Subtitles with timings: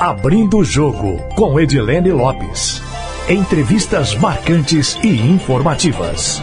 [0.00, 2.80] Abrindo o Jogo, com Edilene Lopes.
[3.28, 6.40] Entrevistas marcantes e informativas.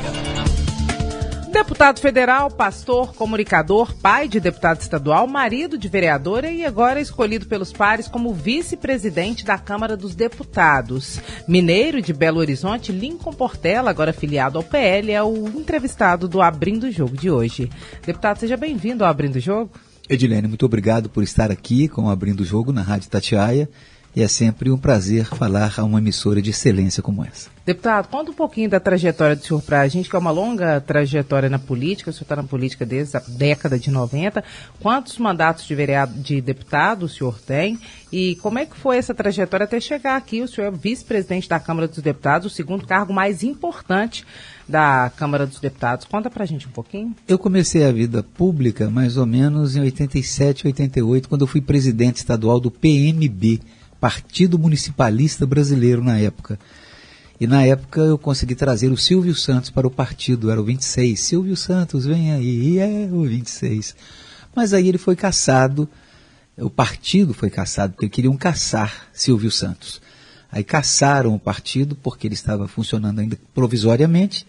[1.54, 7.72] Deputado federal, pastor, comunicador, pai de deputado estadual, marido de vereadora e agora escolhido pelos
[7.72, 11.22] pares como vice-presidente da Câmara dos Deputados.
[11.48, 16.88] Mineiro de Belo Horizonte, Lincoln Portela, agora filiado ao PL, é o entrevistado do Abrindo
[16.88, 17.70] o Jogo de hoje.
[18.06, 19.72] Deputado, seja bem-vindo ao Abrindo o Jogo.
[20.08, 23.68] Edilene, muito obrigado por estar aqui com Abrindo o Jogo na Rádio Tatiaia.
[24.16, 27.50] E é sempre um prazer falar a uma emissora de excelência como essa.
[27.66, 30.80] Deputado, conta um pouquinho da trajetória do senhor para a gente, que é uma longa
[30.80, 32.12] trajetória na política.
[32.12, 34.42] O senhor está na política desde a década de 90.
[34.80, 37.78] Quantos mandatos de, vereado, de deputado o senhor tem?
[38.10, 40.42] E como é que foi essa trajetória até chegar aqui?
[40.42, 44.26] O senhor é vice-presidente da Câmara dos Deputados, o segundo cargo mais importante
[44.70, 46.06] da Câmara dos Deputados.
[46.06, 47.14] Conta para a gente um pouquinho.
[47.28, 52.18] Eu comecei a vida pública mais ou menos em 87, 88, quando eu fui presidente
[52.18, 53.60] estadual do PMB
[54.00, 56.60] Partido Municipalista Brasileiro na época.
[57.40, 61.20] E na época eu consegui trazer o Silvio Santos para o partido, era o 26.
[61.20, 63.96] Silvio Santos, vem aí, é o 26.
[64.56, 65.90] Mas aí ele foi caçado,
[66.58, 70.02] o partido foi caçado, porque queriam caçar Silvio Santos.
[70.50, 74.48] Aí caçaram o partido, porque ele estava funcionando ainda provisoriamente,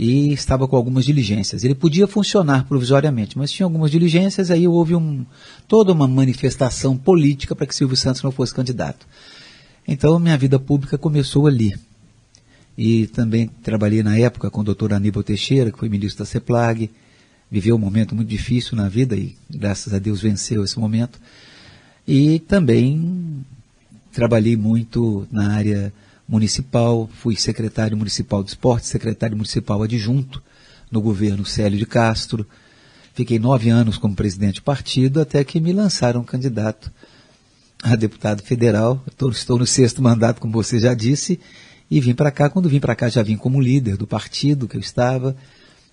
[0.00, 1.64] e estava com algumas diligências.
[1.64, 5.26] Ele podia funcionar provisoriamente, mas tinha algumas diligências, aí houve um,
[5.66, 9.04] toda uma manifestação política para que Silvio Santos não fosse candidato.
[9.88, 11.74] Então minha vida pública começou ali.
[12.76, 16.88] E também trabalhei na época com o doutor Aníbal Teixeira, que foi ministro da CEPLAG,
[17.50, 21.18] viveu um momento muito difícil na vida e graças a Deus venceu esse momento.
[22.06, 23.44] E também
[24.12, 25.92] trabalhei muito na área
[26.28, 30.42] municipal, fui secretário municipal de esporte, secretário municipal adjunto
[30.90, 32.46] no governo Célio de Castro.
[33.14, 36.92] Fiquei nove anos como presidente de partido, até que me lançaram candidato
[37.82, 39.02] a deputado federal.
[39.30, 41.40] Estou no sexto mandato, como você já disse,
[41.90, 42.50] e vim para cá.
[42.50, 45.34] Quando vim para cá, já vim como líder do partido que eu estava.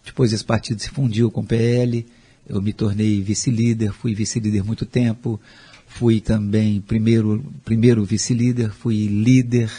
[0.05, 2.05] Depois esse partido se fundiu com o PL,
[2.47, 5.41] eu me tornei vice-líder, fui vice-líder muito tempo,
[5.87, 9.71] fui também primeiro, primeiro vice-líder, fui líder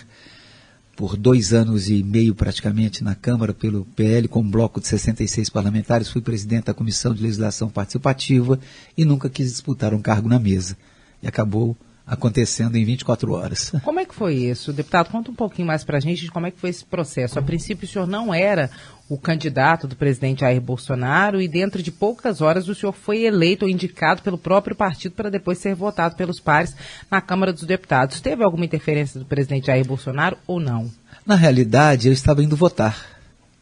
[0.96, 5.50] por dois anos e meio praticamente na Câmara pelo PL, com um bloco de 66
[5.50, 8.58] parlamentares, fui presidente da Comissão de Legislação Participativa
[8.96, 10.76] e nunca quis disputar um cargo na mesa.
[11.22, 13.72] E acabou acontecendo em 24 horas.
[13.82, 14.72] Como é que foi isso?
[14.72, 17.38] Deputado, conta um pouquinho mais para a gente de como é que foi esse processo.
[17.38, 18.70] A princípio, o senhor não era
[19.08, 23.64] o candidato do presidente Jair Bolsonaro e dentro de poucas horas o senhor foi eleito
[23.64, 26.76] ou indicado pelo próprio partido para depois ser votado pelos pares
[27.10, 28.20] na Câmara dos Deputados.
[28.20, 30.90] Teve alguma interferência do presidente Jair Bolsonaro ou não?
[31.24, 33.04] Na realidade, eu estava indo votar.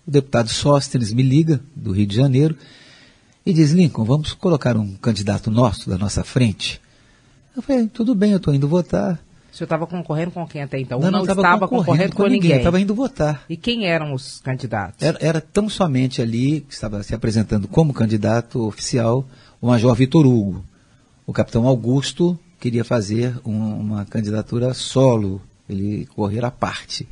[0.06, 2.56] O deputado Sóstenes me liga, do Rio de Janeiro,
[3.44, 6.83] e diz, Lincoln, vamos colocar um candidato nosso da nossa frente?
[7.56, 9.20] Eu falei, tudo bem, eu estou indo votar.
[9.52, 10.98] O senhor estava concorrendo com quem até então?
[10.98, 12.56] Não, não, não estava concorrendo, concorrendo, com, ninguém.
[12.56, 13.44] Estava indo votar.
[13.48, 15.00] E quem eram os candidatos?
[15.00, 19.24] Era, era, tão somente ali, que estava se apresentando como candidato oficial,
[19.60, 20.64] o Major Vitor Hugo.
[21.24, 27.06] O capitão Augusto queria fazer um, uma candidatura solo, ele correr à parte.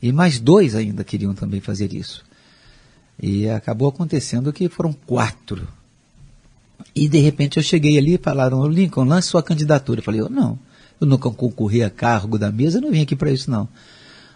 [0.00, 2.24] E mais dois ainda queriam também fazer isso.
[3.20, 5.66] E acabou acontecendo que foram quatro
[7.00, 10.00] e de repente eu cheguei ali e falaram, Lincoln, lance sua candidatura.
[10.00, 10.58] Eu falei, eu não,
[11.00, 13.66] eu nunca concorri a cargo da mesa, eu não vim aqui para isso não.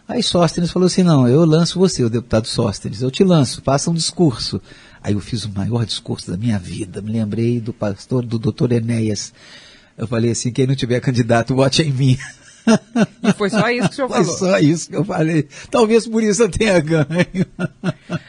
[0.08, 3.90] Aí Sóstenes falou assim, não, eu lanço você, o deputado Sóstenes, eu te lanço, faça
[3.90, 4.62] um discurso.
[5.02, 8.72] Aí eu fiz o maior discurso da minha vida, me lembrei do pastor, do doutor
[8.72, 9.34] Enéas.
[9.98, 12.16] Eu falei assim, quem não tiver candidato, vote em mim.
[13.22, 14.38] E foi só isso que o senhor foi falou?
[14.38, 15.48] Foi só isso que eu falei.
[15.70, 17.46] Talvez por isso eu tenha ganho.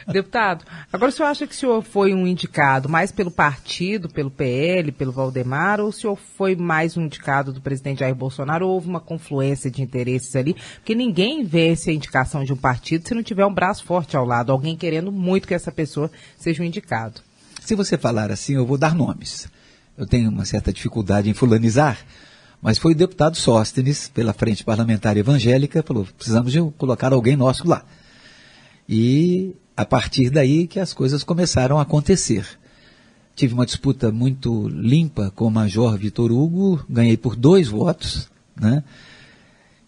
[0.06, 4.30] Deputado, agora o senhor acha que o senhor foi um indicado mais pelo partido, pelo
[4.30, 8.74] PL, pelo Valdemar, ou o senhor foi mais um indicado do presidente Jair Bolsonaro, ou
[8.74, 10.54] houve uma confluência de interesses ali?
[10.76, 14.24] Porque ninguém vence a indicação de um partido se não tiver um braço forte ao
[14.24, 17.20] lado, alguém querendo muito que essa pessoa seja um indicado.
[17.62, 19.48] Se você falar assim, eu vou dar nomes.
[19.98, 21.98] Eu tenho uma certa dificuldade em fulanizar,
[22.60, 27.68] mas foi o deputado Sóstenes, pela Frente Parlamentar Evangélica, falou, precisamos de colocar alguém nosso
[27.68, 27.84] lá.
[28.88, 32.46] E a partir daí que as coisas começaram a acontecer.
[33.34, 38.82] Tive uma disputa muito limpa com o Major Vitor Hugo, ganhei por dois votos, né?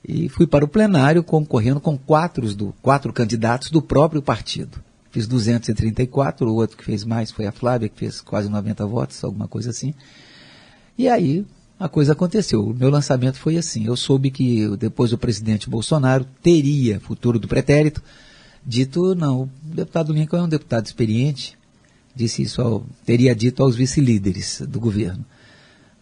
[0.06, 4.79] E fui para o plenário concorrendo com quatro, do, quatro candidatos do próprio partido.
[5.11, 9.25] Fiz 234, o outro que fez mais foi a Flávia, que fez quase 90 votos,
[9.25, 9.94] alguma coisa assim.
[10.97, 11.47] E aí
[11.79, 12.65] a coisa aconteceu.
[12.65, 13.87] O meu lançamento foi assim.
[13.87, 18.03] Eu soube que depois do presidente Bolsonaro teria futuro do pretérito.
[18.67, 21.57] Dito, não, o deputado Lincoln é um deputado experiente.
[22.15, 25.25] Disse isso, ao, teria dito aos vice-líderes do governo.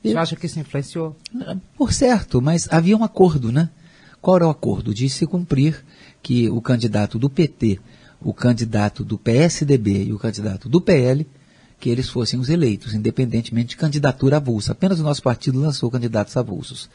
[0.02, 1.17] Você acha que isso influenciou?
[1.76, 3.69] Por certo, mas havia um acordo, né?
[4.20, 4.94] Qual era o acordo?
[4.94, 5.84] De se cumprir
[6.23, 7.81] que o candidato do PT,
[8.20, 11.26] o candidato do PSDB e o candidato do PL,
[11.78, 14.73] que eles fossem os eleitos, independentemente de candidatura avulsa.
[14.73, 16.88] Apenas o nosso partido lançou candidatos avulsos.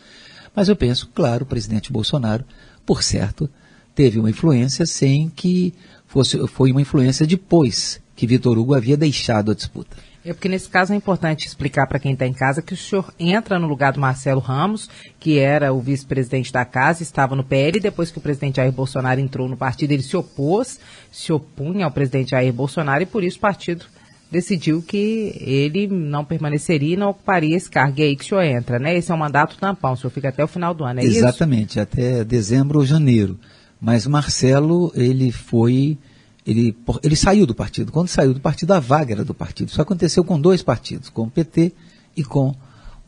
[0.56, 2.44] Mas eu penso, claro, o presidente Bolsonaro,
[2.86, 3.50] por certo,
[3.96, 5.74] teve uma influência sem que
[6.06, 9.96] fosse, foi uma influência depois que Vitor Hugo havia deixado a disputa.
[10.24, 13.12] É porque nesse caso é importante explicar para quem está em casa que o senhor
[13.18, 14.88] entra no lugar do Marcelo Ramos,
[15.20, 18.72] que era o vice-presidente da casa, estava no PL, e depois que o presidente Jair
[18.72, 20.80] Bolsonaro entrou no partido, ele se opôs,
[21.12, 23.86] se opunha ao presidente Jair Bolsonaro, e por isso o partido
[24.32, 28.00] decidiu que ele não permaneceria e não ocuparia esse cargo.
[28.00, 28.96] E aí que o senhor entra, né?
[28.96, 31.72] Esse é um mandato tampão, o senhor fica até o final do ano, é Exatamente,
[31.72, 31.82] isso?
[31.82, 33.38] até dezembro ou janeiro.
[33.80, 35.98] Mas Marcelo, ele foi
[36.46, 37.92] ele, ele saiu do partido.
[37.92, 39.70] Quando saiu do partido, a vaga era do partido.
[39.70, 41.74] Isso aconteceu com dois partidos, com o PT
[42.16, 42.56] e com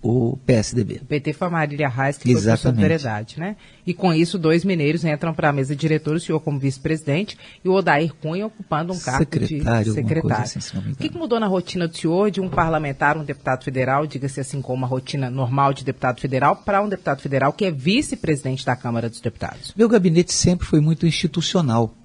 [0.04, 1.00] o PSDB.
[1.02, 2.62] O PT foi a Marília Reis, que Exatamente.
[2.62, 3.56] foi solidariedade, né?
[3.88, 7.38] E com isso, dois mineiros entram para a mesa de diretores, o senhor como vice-presidente
[7.64, 10.44] e o Odair Cunha ocupando um cargo secretário, de secretário.
[10.44, 14.06] Assim, o que, que, mudou na rotina do senhor de um parlamentar, um deputado federal,
[14.06, 17.72] diga-se assim, como uma rotina normal de deputado federal, para um deputado federal que é
[17.72, 19.74] vice-presidente da Câmara dos Deputados?
[19.74, 21.96] Meu gabinete sempre foi muito institucional.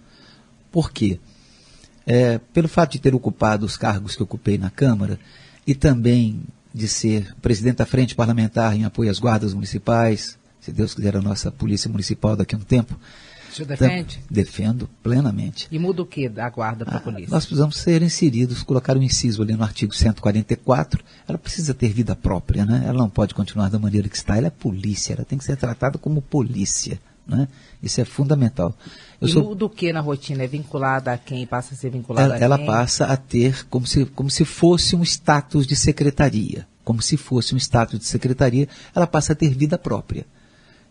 [0.71, 1.19] Por quê?
[2.07, 5.19] É, pelo fato de ter ocupado os cargos que ocupei na Câmara
[5.67, 6.43] e também
[6.73, 11.23] de ser presidente da Frente Parlamentar em apoio às guardas municipais, se Deus quiser a
[11.23, 12.99] nossa Polícia Municipal daqui a um tempo.
[13.53, 14.23] Você defende?
[14.31, 15.67] Defendo plenamente.
[15.71, 17.31] E muda o que da guarda para a ah, polícia?
[17.31, 21.03] Nós precisamos ser inseridos, colocar um inciso ali no artigo 144.
[21.27, 22.85] Ela precisa ter vida própria, né?
[22.87, 24.37] Ela não pode continuar da maneira que está.
[24.37, 27.01] Ela é polícia, ela tem que ser tratada como polícia.
[27.29, 27.47] Né?
[27.83, 28.75] Isso é fundamental.
[29.21, 29.55] Eu e sou...
[29.55, 30.45] do que na rotina?
[30.45, 31.47] É vinculada a quem?
[31.47, 32.45] Passa a ser vinculada ela, a quem?
[32.45, 36.67] Ela passa a ter como se, como se fosse um status de secretaria.
[36.83, 40.25] Como se fosse um status de secretaria, ela passa a ter vida própria.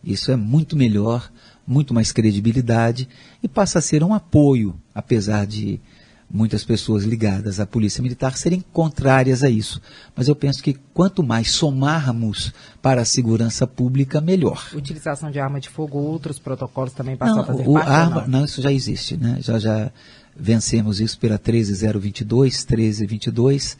[0.03, 1.31] Isso é muito melhor,
[1.65, 3.09] muito mais credibilidade
[3.41, 5.81] e passa a ser um apoio, apesar de
[6.29, 9.81] muitas pessoas ligadas à Polícia Militar serem contrárias a isso.
[10.15, 14.67] Mas eu penso que quanto mais somarmos para a segurança pública, melhor.
[14.73, 17.89] Utilização de arma de fogo, outros protocolos também passam não, a fazer o parte?
[17.89, 18.39] Arma, não?
[18.39, 19.15] não, isso já existe.
[19.15, 19.37] Né?
[19.39, 19.91] Já, já
[20.35, 23.77] vencemos isso pela 13022, 1322.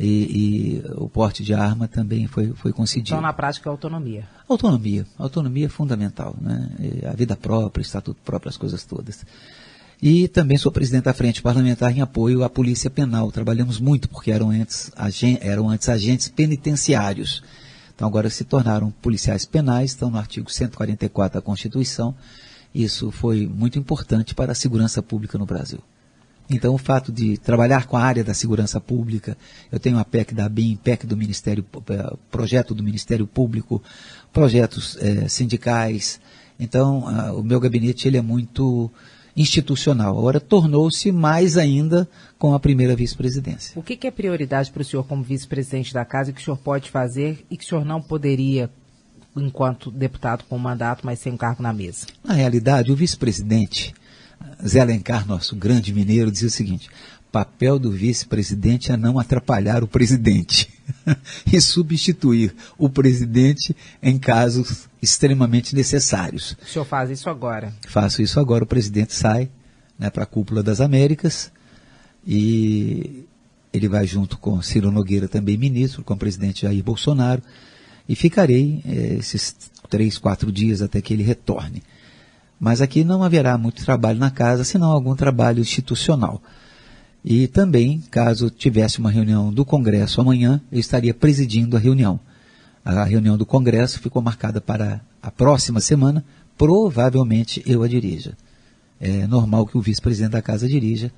[0.00, 3.08] E, e, o porte de arma também foi, foi concedido.
[3.08, 4.28] Então, na prática, autonomia.
[4.48, 5.04] Autonomia.
[5.18, 6.36] Autonomia é fundamental.
[6.40, 6.70] Né?
[7.10, 9.26] A vida própria, estatuto próprio, as coisas todas.
[10.00, 13.32] E também sou presidente da Frente Parlamentar em apoio à Polícia Penal.
[13.32, 14.92] Trabalhamos muito porque eram antes,
[15.40, 17.42] eram antes agentes penitenciários.
[17.94, 22.14] Então agora se tornaram policiais penais, estão no artigo 144 da Constituição.
[22.72, 25.80] Isso foi muito importante para a segurança pública no Brasil.
[26.50, 29.36] Então, o fato de trabalhar com a área da segurança pública,
[29.70, 33.82] eu tenho a PEC da BIM, PEC do Ministério, eh, projeto do Ministério Público,
[34.32, 36.18] projetos eh, sindicais.
[36.58, 38.90] Então, a, o meu gabinete ele é muito
[39.38, 40.18] institucional.
[40.18, 43.72] Agora tornou-se mais ainda com a primeira vice-presidência.
[43.78, 46.44] O que, que, é prioridade para o senhor como vice-presidente da casa e que o
[46.44, 48.68] senhor pode fazer e que o senhor não poderia
[49.36, 52.06] enquanto deputado com mandato, mas sem um cargo na mesa?
[52.24, 53.94] Na realidade, o vice-presidente,
[54.66, 56.90] Zé Alencar, nosso grande mineiro, dizia o seguinte:
[57.30, 60.70] papel do vice-presidente é não atrapalhar o presidente
[61.52, 66.56] e substituir o presidente em casos extremamente necessários.
[66.62, 67.72] O senhor faz isso agora?
[67.86, 68.64] Faço isso agora.
[68.64, 69.50] O presidente sai
[69.98, 71.52] né, para a cúpula das Américas
[72.26, 73.24] e
[73.72, 77.42] ele vai junto com Ciro Nogueira, também ministro, com o presidente Jair Bolsonaro,
[78.08, 79.54] e ficarei eh, esses
[79.88, 81.82] três, quatro dias até que ele retorne.
[82.58, 86.42] Mas aqui não haverá muito trabalho na casa, senão algum trabalho institucional.
[87.30, 92.18] E também, caso tivesse uma reunião do Congresso amanhã, eu estaria presidindo a reunião.
[92.82, 96.24] A reunião do Congresso ficou marcada para a próxima semana,
[96.56, 98.34] provavelmente eu a dirija.
[98.98, 101.12] É normal que o vice-presidente da casa dirija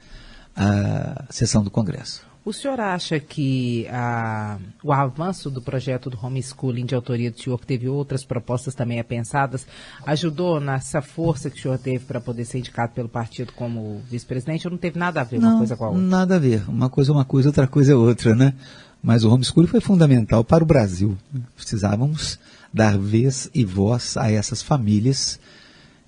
[0.56, 2.26] a sessão do Congresso.
[2.42, 7.58] O senhor acha que a, o avanço do projeto do homeschooling de autoria do senhor,
[7.58, 9.66] que teve outras propostas também apensadas,
[10.06, 14.66] ajudou nessa força que o senhor teve para poder ser indicado pelo partido como vice-presidente?
[14.66, 16.02] Ou não teve nada a ver não, uma coisa com a outra?
[16.02, 16.66] Nada a ver.
[16.66, 18.54] Uma coisa é uma coisa, outra coisa é outra, né?
[19.02, 21.18] Mas o homeschooling foi fundamental para o Brasil.
[21.54, 22.38] Precisávamos
[22.72, 25.38] dar vez e voz a essas famílias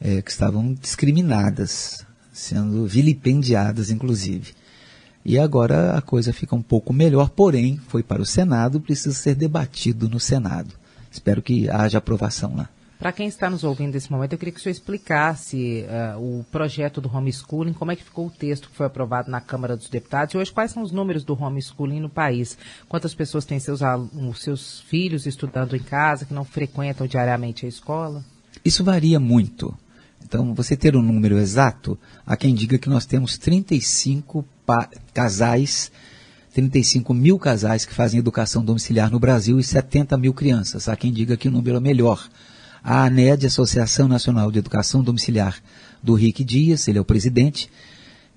[0.00, 4.54] é, que estavam discriminadas, sendo vilipendiadas, inclusive.
[5.24, 9.34] E agora a coisa fica um pouco melhor, porém, foi para o Senado, precisa ser
[9.34, 10.74] debatido no Senado.
[11.10, 12.68] Espero que haja aprovação lá.
[13.02, 15.84] Para quem está nos ouvindo nesse momento, eu queria que o senhor explicasse
[16.16, 19.40] uh, o projeto do homeschooling, como é que ficou o texto que foi aprovado na
[19.40, 22.56] Câmara dos Deputados e hoje quais são os números do homeschooling no país?
[22.88, 23.80] Quantas pessoas têm seus,
[24.36, 28.24] seus filhos estudando em casa, que não frequentam diariamente a escola?
[28.64, 29.76] Isso varia muito.
[30.24, 34.44] Então, você ter um número exato, há quem diga que nós temos 35
[35.12, 35.90] casais
[36.52, 40.88] 35 mil casais que fazem educação domiciliar no Brasil e 70 mil crianças.
[40.88, 42.28] Há quem diga que o número é melhor.
[42.84, 45.56] A ANED, Associação Nacional de Educação Domiciliar,
[46.02, 47.70] do Rick Dias, ele é o presidente,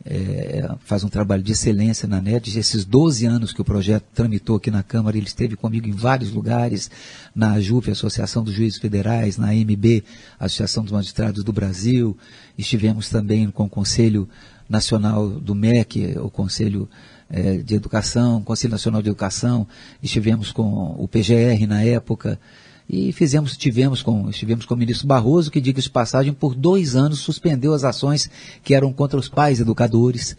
[0.05, 2.57] é, faz um trabalho de excelência na ANED.
[2.57, 6.31] Esses 12 anos que o projeto tramitou aqui na Câmara, ele esteve comigo em vários
[6.31, 6.91] lugares,
[7.33, 10.03] na AJUF, Associação dos Juízes Federais, na AMB,
[10.39, 12.15] Associação dos Magistrados do Brasil,
[12.55, 14.29] estivemos também com o Conselho
[14.67, 16.89] Nacional do MEC, o Conselho
[17.29, 19.67] é, de Educação, Conselho Nacional de Educação,
[20.01, 22.39] estivemos com o PGR na época,
[22.87, 26.95] e fizemos, tivemos com, estivemos com o ministro Barroso, que, diga de passagem, por dois
[26.95, 28.29] anos suspendeu as ações
[28.63, 30.37] que eram contra os pais educadores.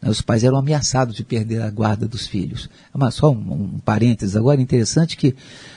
[0.00, 2.68] Né, os pais eram ameaçados de perder a guarda dos filhos.
[2.94, 5.34] Mas só um, um parênteses agora, interessante que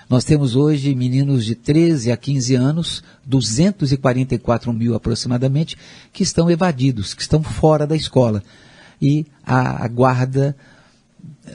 [0.09, 5.77] nós temos hoje meninos de 13 a 15 anos, 244 mil aproximadamente,
[6.13, 8.43] que estão evadidos, que estão fora da escola.
[9.01, 10.55] E a, a guarda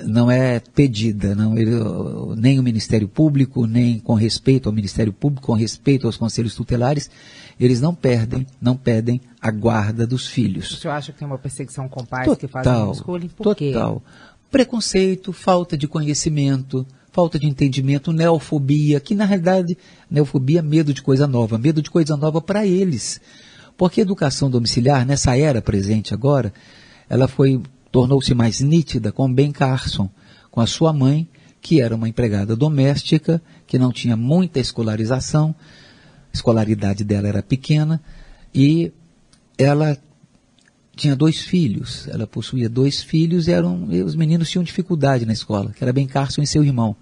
[0.05, 1.71] não é pedida, não, ele,
[2.37, 7.09] nem o Ministério Público, nem com respeito ao Ministério Público, com respeito aos conselhos tutelares,
[7.59, 10.71] eles não perdem, não pedem a guarda dos filhos.
[10.73, 13.29] O senhor acha que tem uma perseguição com pais total, que fazem homeschooling?
[13.29, 14.01] Por total.
[14.01, 14.11] quê?
[14.51, 19.77] Preconceito, falta de conhecimento, falta de entendimento, neofobia, que na realidade,
[20.11, 23.21] neofobia é medo de coisa nova, medo de coisa nova para eles.
[23.77, 26.53] Porque a educação domiciliar, nessa era presente agora,
[27.09, 27.61] ela foi
[27.91, 30.11] tornou-se mais nítida com Ben Carson,
[30.51, 31.27] com a sua mãe,
[31.63, 35.55] que era uma empregada doméstica, que não tinha muita escolarização,
[36.37, 38.01] escolaridade dela era pequena,
[38.55, 38.93] e
[39.59, 39.99] ela
[40.95, 45.33] tinha dois filhos, ela possuía dois filhos e, eram, e os meninos tinham dificuldade na
[45.33, 46.97] escola, que era Ben Carson e seu irmão.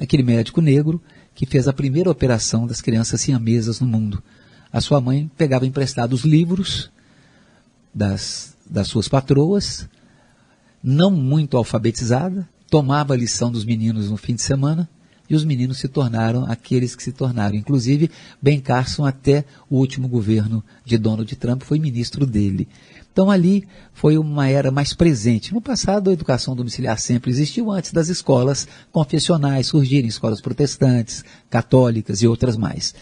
[0.00, 1.00] Aquele médico negro
[1.34, 4.22] que fez a primeira operação das crianças siamesas no mundo.
[4.72, 6.90] A sua mãe pegava emprestados livros
[7.94, 9.88] das das suas patroas,
[10.80, 14.88] não muito alfabetizada, tomava a lição dos meninos no fim de semana
[15.30, 17.54] e os meninos se tornaram aqueles que se tornaram.
[17.54, 18.10] Inclusive,
[18.42, 22.68] Ben Carson, até o último governo de Donald Trump, foi ministro dele.
[23.12, 25.54] Então, ali foi uma era mais presente.
[25.54, 32.22] No passado, a educação domiciliar sempre existiu antes das escolas confessionais surgirem, escolas protestantes, católicas
[32.22, 32.92] e outras mais.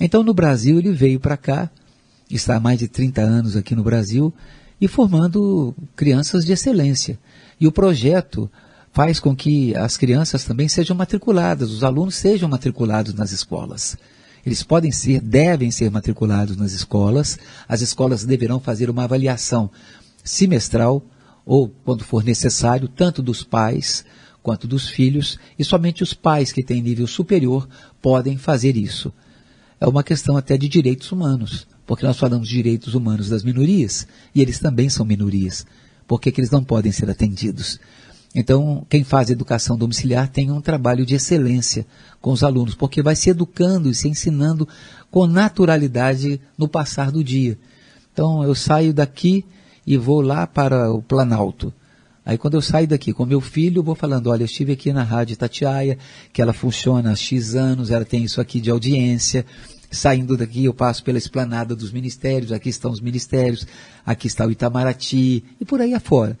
[0.00, 1.70] Então, no Brasil, ele veio para cá,
[2.30, 4.32] está há mais de 30 anos aqui no Brasil,
[4.80, 7.18] e formando crianças de excelência.
[7.60, 8.50] E o projeto
[8.92, 13.96] faz com que as crianças também sejam matriculadas, os alunos sejam matriculados nas escolas.
[14.44, 19.70] Eles podem ser, devem ser matriculados nas escolas, as escolas deverão fazer uma avaliação
[20.22, 21.02] semestral
[21.44, 24.04] ou, quando for necessário, tanto dos pais
[24.42, 27.68] quanto dos filhos, e somente os pais que têm nível superior
[28.00, 29.12] podem fazer isso.
[29.80, 34.06] É uma questão até de direitos humanos porque nós falamos de direitos humanos das minorias,
[34.34, 35.66] e eles também são minorias.
[36.06, 37.78] Por que, que eles não podem ser atendidos?
[38.34, 41.86] Então, quem faz educação domiciliar tem um trabalho de excelência
[42.20, 44.66] com os alunos, porque vai se educando e se ensinando
[45.10, 47.58] com naturalidade no passar do dia.
[48.12, 49.44] Então, eu saio daqui
[49.86, 51.72] e vou lá para o Planalto.
[52.24, 55.02] Aí quando eu saio daqui com meu filho, vou falando, olha, eu estive aqui na
[55.02, 55.98] Rádio Tatiaia,
[56.32, 59.44] que ela funciona há X anos, ela tem isso aqui de audiência,
[59.92, 63.66] Saindo daqui, eu passo pela esplanada dos ministérios, aqui estão os ministérios,
[64.06, 66.38] aqui está o Itamaraty, e por aí afora.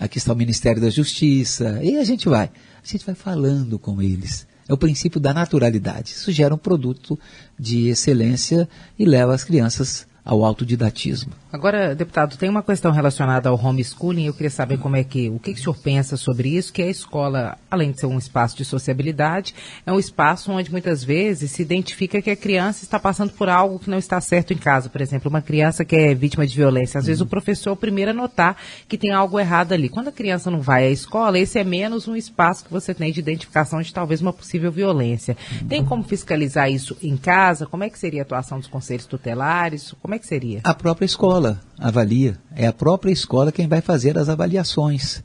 [0.00, 2.46] Aqui está o Ministério da Justiça, e a gente vai.
[2.82, 4.46] A gente vai falando com eles.
[4.66, 6.12] É o princípio da naturalidade.
[6.12, 7.18] Isso gera um produto
[7.58, 8.66] de excelência
[8.98, 11.32] e leva as crianças ao autodidatismo.
[11.52, 14.26] Agora, deputado, tem uma questão relacionada ao homeschooling.
[14.26, 16.80] Eu queria saber como é que, o que, que o senhor pensa sobre isso, que
[16.80, 19.52] a escola, além de ser um espaço de sociabilidade,
[19.84, 23.80] é um espaço onde muitas vezes se identifica que a criança está passando por algo
[23.80, 24.88] que não está certo em casa.
[24.88, 26.98] Por exemplo, uma criança que é vítima de violência.
[26.98, 29.88] Às vezes o professor é o primeiro a notar que tem algo errado ali.
[29.88, 33.10] Quando a criança não vai à escola, esse é menos um espaço que você tem
[33.10, 35.36] de identificação de talvez uma possível violência.
[35.68, 37.66] Tem como fiscalizar isso em casa?
[37.66, 39.92] Como é que seria a atuação dos conselhos tutelares?
[40.00, 40.60] Como é que seria?
[40.62, 45.22] A própria escola escola avalia, é a própria escola quem vai fazer as avaliações.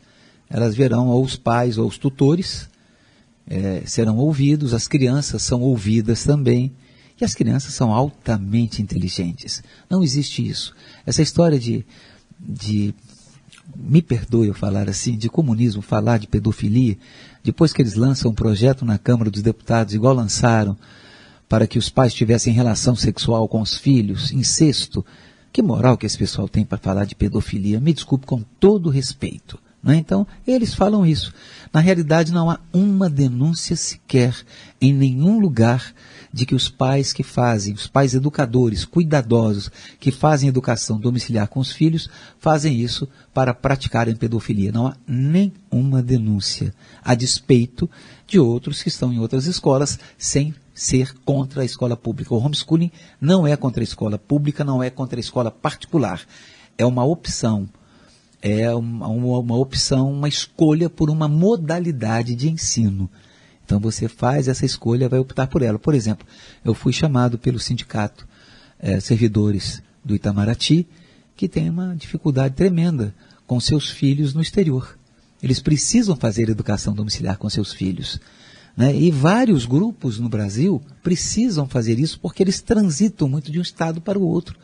[0.50, 2.69] Elas verão ou os pais ou os tutores,
[3.48, 6.72] é, serão ouvidos, as crianças são ouvidas também.
[7.19, 9.63] E as crianças são altamente inteligentes.
[9.89, 10.74] Não existe isso.
[11.05, 11.86] Essa história de,
[12.39, 12.93] de
[13.75, 16.98] me perdoe eu falar assim, de comunismo, falar de pedofilia,
[17.43, 20.77] depois que eles lançam um projeto na Câmara dos Deputados, igual lançaram
[21.48, 25.05] para que os pais tivessem relação sexual com os filhos, incesto.
[25.55, 27.79] Que moral que esse pessoal tem para falar de pedofilia?
[27.79, 29.57] Me desculpe com todo respeito.
[29.81, 29.95] Né?
[29.95, 31.33] Então, eles falam isso.
[31.71, 34.35] Na realidade, não há uma denúncia sequer
[34.81, 35.93] em nenhum lugar
[36.33, 41.62] de que os pais que fazem, os pais educadores, cuidadosos, que fazem educação domiciliar com
[41.62, 44.74] os filhos, fazem isso para praticarem pedofilia.
[44.74, 47.89] Não há nenhuma denúncia, a despeito
[48.27, 52.36] de outros que estão em outras escolas sem ser contra a escola pública.
[52.36, 56.22] O homeschooling não é contra a escola pública, não é contra a escola particular.
[56.77, 57.67] É uma opção
[58.48, 63.10] é uma, uma, uma opção, uma escolha por uma modalidade de ensino.
[63.65, 65.79] Então você faz essa escolha, vai optar por ela.
[65.79, 66.27] Por exemplo,
[66.63, 68.27] eu fui chamado pelo sindicato
[68.79, 70.88] é, servidores do Itamaraty,
[71.36, 73.15] que tem uma dificuldade tremenda
[73.48, 74.96] com seus filhos no exterior.
[75.41, 78.20] Eles precisam fazer educação domiciliar com seus filhos.
[78.75, 78.96] Né?
[78.96, 84.01] E vários grupos no Brasil precisam fazer isso porque eles transitam muito de um estado
[84.01, 84.58] para o outro.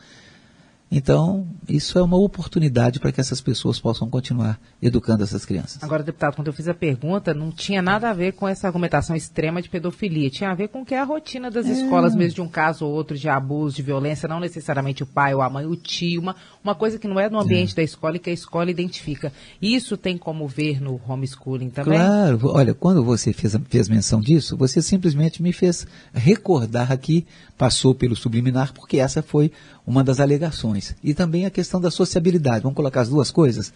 [0.93, 5.81] Então, isso é uma oportunidade para que essas pessoas possam continuar educando essas crianças.
[5.81, 9.15] Agora, deputado, quando eu fiz a pergunta, não tinha nada a ver com essa argumentação
[9.15, 10.29] extrema de pedofilia.
[10.29, 11.71] Tinha a ver com o que é a rotina das é.
[11.71, 15.33] escolas, mesmo de um caso ou outro de abuso, de violência, não necessariamente o pai
[15.33, 17.75] ou a mãe, o tio, uma, uma coisa que não é no ambiente é.
[17.77, 19.33] da escola e que a escola identifica.
[19.61, 21.97] Isso tem como ver no homeschooling também?
[21.97, 22.39] Claro.
[22.43, 27.25] Olha, quando você fez, fez menção disso, você simplesmente me fez recordar aqui,
[27.57, 29.51] passou pelo subliminar, porque essa foi
[29.85, 30.95] uma das alegações.
[31.03, 32.63] E também a questão da sociabilidade.
[32.63, 33.73] Vamos colocar as duas coisas?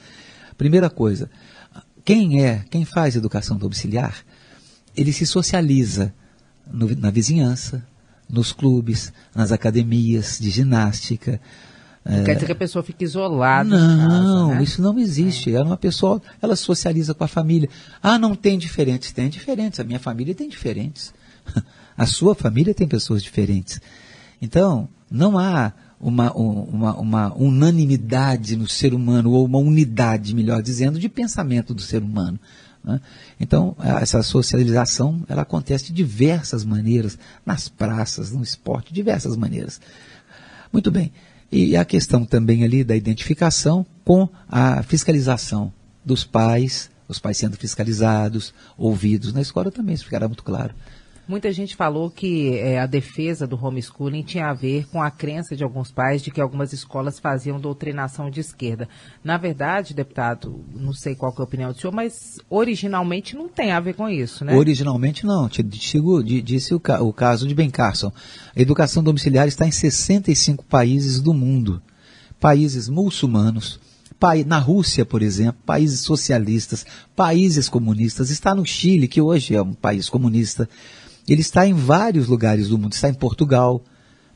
[0.58, 1.30] Primeira coisa,
[2.04, 4.15] quem é, quem faz educação domiciliar,
[4.96, 6.13] ele se socializa
[6.72, 7.86] no, na vizinhança,
[8.30, 11.42] nos clubes, nas academias de ginástica.
[12.06, 12.24] Não é...
[12.24, 13.70] quer dizer que a pessoa fica isolada.
[13.70, 14.64] Não, casa, né?
[14.64, 15.50] isso não existe.
[15.50, 15.54] É.
[15.56, 17.68] Ela é uma pessoa, ela socializa com a família.
[18.02, 19.12] Ah, não tem diferentes.
[19.12, 19.80] Tem diferentes.
[19.80, 21.14] A minha família tem diferentes.
[21.98, 23.80] A sua família tem pessoas diferentes.
[24.42, 31.00] Então, não há uma, uma, uma unanimidade no ser humano, ou uma unidade, melhor dizendo,
[31.00, 32.38] de pensamento do ser humano.
[32.84, 33.00] Né?
[33.40, 39.80] Então, essa socialização ela acontece de diversas maneiras, nas praças, no esporte, diversas maneiras.
[40.72, 41.14] Muito bem.
[41.52, 45.72] E a questão também ali da identificação com a fiscalização
[46.04, 50.74] dos pais, os pais sendo fiscalizados, ouvidos na escola também, isso ficará muito claro.
[51.28, 55.56] Muita gente falou que é, a defesa do homeschooling tinha a ver com a crença
[55.56, 58.88] de alguns pais de que algumas escolas faziam doutrinação de esquerda.
[59.24, 63.72] Na verdade, deputado, não sei qual é a opinião do senhor, mas originalmente não tem
[63.72, 64.56] a ver com isso, né?
[64.56, 65.50] Originalmente não.
[65.50, 68.12] Digo, disse o, o caso de Ben Carson.
[68.56, 71.82] A educação domiciliar está em 65 países do mundo.
[72.40, 73.80] Países muçulmanos,
[74.46, 76.86] na Rússia, por exemplo, países socialistas,
[77.16, 80.68] países comunistas, está no Chile, que hoje é um país comunista,
[81.28, 83.84] ele está em vários lugares do mundo, está em Portugal,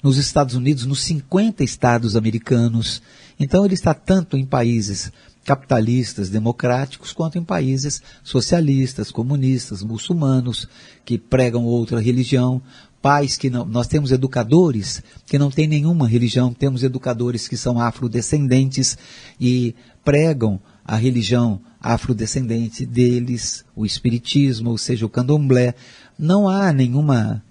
[0.02, 3.02] nos Estados Unidos, nos 50 estados americanos.
[3.40, 5.12] Então ele está tanto em países
[5.44, 10.68] capitalistas, democráticos, quanto em países socialistas, comunistas, muçulmanos,
[11.04, 12.62] que pregam outra religião,
[13.02, 17.80] pais que não, nós temos educadores que não têm nenhuma religião, temos educadores que são
[17.80, 18.98] afrodescendentes
[19.40, 19.74] e
[20.04, 25.76] pregam a religião afrodescendente deles, o espiritismo, ou seja, o candomblé,
[26.18, 27.44] não há nenhuma.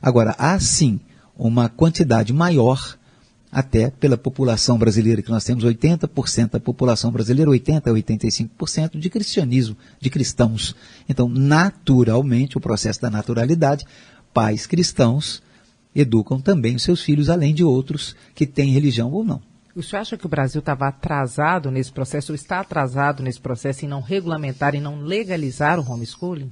[0.00, 0.98] Agora, há sim
[1.36, 2.96] uma quantidade maior,
[3.52, 9.10] até pela população brasileira, que nós temos 80% da população brasileira, 80% a 85% de
[9.10, 10.74] cristianismo, de cristãos.
[11.06, 13.84] Então, naturalmente, o processo da naturalidade,
[14.32, 15.42] pais cristãos
[15.94, 19.42] educam também os seus filhos, além de outros que têm religião ou não.
[19.76, 23.84] O senhor acha que o Brasil estava atrasado nesse processo, ou está atrasado nesse processo
[23.84, 26.50] em não regulamentar e não legalizar o homeschooling?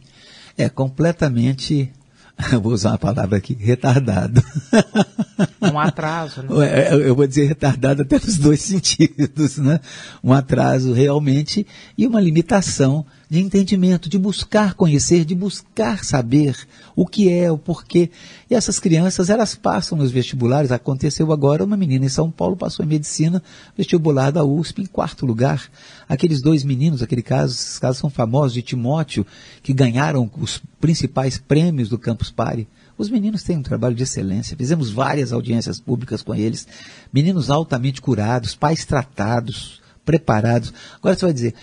[0.57, 1.93] é completamente,
[2.63, 4.43] vou usar uma palavra aqui, retardado.
[5.61, 6.93] Um atraso, né?
[6.93, 9.81] Eu vou dizer retardado até nos dois sentidos, né?
[10.23, 11.67] Um atraso realmente
[11.99, 16.57] e uma limitação de entendimento, de buscar conhecer, de buscar saber
[16.95, 18.11] o que é, o porquê.
[18.51, 20.71] E essas crianças, elas passam nos vestibulares.
[20.71, 23.43] Aconteceu agora, uma menina em São Paulo passou em medicina,
[23.77, 25.71] vestibular da USP em quarto lugar.
[26.09, 29.27] Aqueles dois meninos, aquele caso, esses casos são famosos, de Timóteo,
[29.63, 32.69] que ganharam os principais prêmios do Campus Party.
[32.97, 34.57] Os meninos têm um trabalho de excelência.
[34.57, 36.67] Fizemos várias audiências públicas com eles.
[37.13, 40.73] Meninos altamente curados, pais tratados, preparados.
[40.97, 41.55] Agora você vai dizer,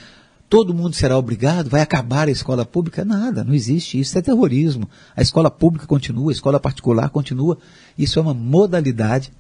[0.51, 3.05] todo mundo será obrigado, vai acabar a escola pública?
[3.05, 4.87] Nada, não existe isso, é terrorismo.
[5.15, 7.57] A escola pública continua, a escola particular continua.
[7.97, 9.31] Isso é uma modalidade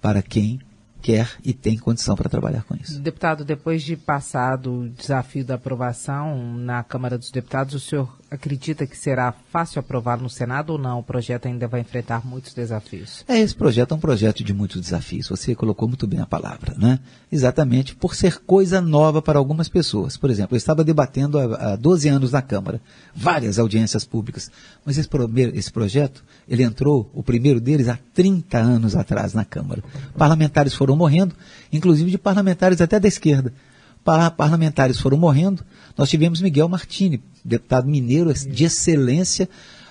[0.00, 0.60] para quem
[1.02, 3.00] quer e tem condição para trabalhar com isso.
[3.00, 8.86] Deputado, depois de passado o desafio da aprovação na Câmara dos Deputados, o senhor acredita
[8.86, 11.00] que será fácil aprovar no Senado ou não?
[11.00, 13.24] O projeto ainda vai enfrentar muitos desafios.
[13.26, 15.28] É, esse projeto é um projeto de muitos desafios.
[15.28, 17.00] Você colocou muito bem a palavra, né?
[17.30, 20.16] Exatamente por ser coisa nova para algumas pessoas.
[20.16, 22.80] Por exemplo, eu estava debatendo há, há 12 anos na Câmara,
[23.14, 24.50] várias audiências públicas,
[24.84, 25.08] mas esse,
[25.54, 29.82] esse projeto, ele entrou, o primeiro deles, há 30 anos atrás na Câmara.
[30.16, 31.34] Parlamentares foram morrendo,
[31.72, 33.52] inclusive de parlamentares até da esquerda.
[34.04, 35.64] Parlamentares foram morrendo.
[35.96, 39.48] Nós tivemos Miguel Martini, deputado mineiro de excelência,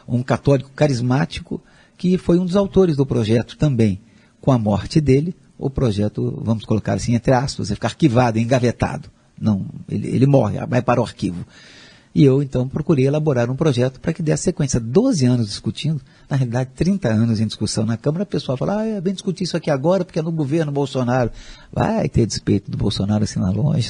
[0.08, 1.62] um católico carismático,
[1.98, 4.02] que foi um dos autores do projeto também.
[4.42, 9.10] Com a morte dele, o projeto, vamos colocar assim, entre aspas, vai ficar arquivado, engavetado.
[9.40, 11.46] Não, ele, ele morre, vai para o arquivo.
[12.14, 14.80] E eu, então, procurei elaborar um projeto para que desse sequência.
[14.80, 18.86] 12 anos discutindo, na realidade, 30 anos em discussão na Câmara, o pessoal fala, ah,
[18.86, 21.32] é bem discutir isso aqui agora, porque é no governo Bolsonaro.
[21.74, 23.90] Vai ter despeito do Bolsonaro assim lá longe.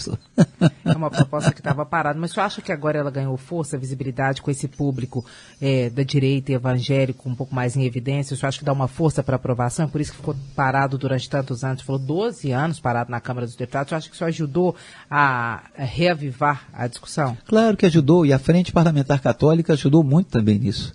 [0.86, 4.42] É uma proposta que estava parada, mas você acha que agora ela ganhou força, visibilidade
[4.42, 5.26] com esse público
[5.62, 8.36] é, da direita e evangélico um pouco mais em evidência?
[8.36, 9.90] Você acha que dá uma força para aprovação?
[9.90, 13.56] Por isso que ficou parado durante tantos anos, falou 12 anos parado na Câmara dos
[13.56, 13.90] Deputados.
[13.90, 14.76] Você acha que isso ajudou
[15.10, 17.38] a reavivar a discussão?
[17.46, 20.94] Claro que ajudou, e a Frente Parlamentar Católica ajudou muito também nisso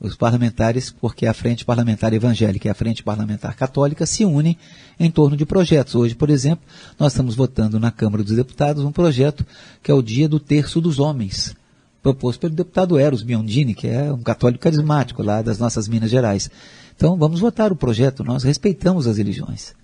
[0.00, 4.56] os parlamentares, porque a Frente Parlamentar Evangélica e a Frente Parlamentar Católica se unem
[4.98, 5.94] em torno de projetos.
[5.94, 6.64] Hoje, por exemplo,
[6.98, 9.44] nós estamos votando na Câmara dos Deputados um projeto
[9.82, 11.54] que é o Dia do Terço dos Homens,
[12.02, 16.50] proposto pelo deputado Eros Biondini, que é um católico carismático lá das nossas Minas Gerais.
[16.96, 19.74] Então, vamos votar o projeto, nós respeitamos as religiões.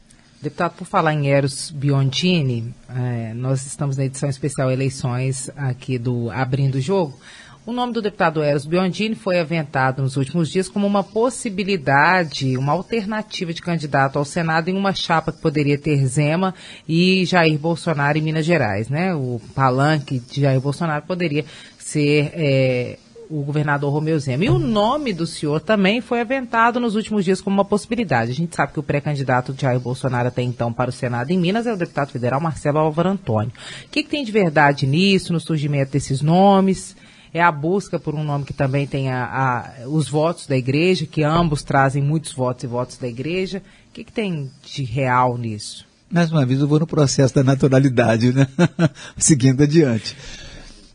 [0.41, 6.31] Deputado, por falar em Eros Biondini, é, nós estamos na edição especial Eleições aqui do
[6.31, 7.19] Abrindo o Jogo.
[7.67, 12.73] O nome do deputado Eros Biondini foi aventado nos últimos dias como uma possibilidade, uma
[12.73, 16.55] alternativa de candidato ao Senado em uma chapa que poderia ter Zema
[16.89, 19.13] e Jair Bolsonaro em Minas Gerais, né?
[19.17, 21.45] O palanque de Jair Bolsonaro poderia
[21.77, 22.99] ser é,
[23.29, 24.45] o governador Romeu Zema.
[24.45, 28.31] E o nome do senhor também foi aventado nos últimos dias como uma possibilidade.
[28.31, 31.39] A gente sabe que o pré-candidato de Jair Bolsonaro até então para o Senado em
[31.39, 33.51] Minas é o deputado federal Marcelo Álvaro Antônio.
[33.87, 36.95] O que, que tem de verdade nisso, no surgimento desses nomes?
[37.33, 41.23] É a busca por um nome que também tenha a, os votos da igreja, que
[41.23, 43.63] ambos trazem muitos votos e votos da igreja.
[43.91, 45.87] O que, que tem de real nisso?
[46.11, 48.47] Mais uma vez eu vou no processo da naturalidade, né?
[49.19, 50.17] Seguindo adiante.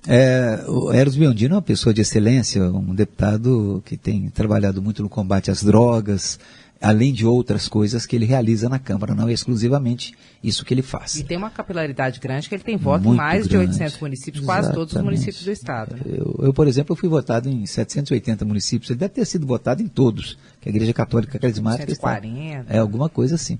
[0.07, 5.03] É, o Eros Biondino é uma pessoa de excelência, um deputado que tem trabalhado muito
[5.03, 6.39] no combate às drogas,
[6.81, 10.13] além de outras coisas que ele realiza na Câmara, não é exclusivamente
[10.43, 11.15] isso que ele faz.
[11.15, 13.67] E tem uma capilaridade grande que ele tem voto Muito em mais grande.
[13.67, 14.63] de 800 municípios, Exatamente.
[14.65, 15.95] quase todos os municípios do estado.
[15.95, 16.01] Né?
[16.05, 19.87] Eu, eu, por exemplo, fui votado em 780 municípios, ele deve ter sido votado em
[19.87, 22.61] todos, que a Igreja Católica Carismática 140.
[22.61, 23.59] Está, é alguma coisa assim.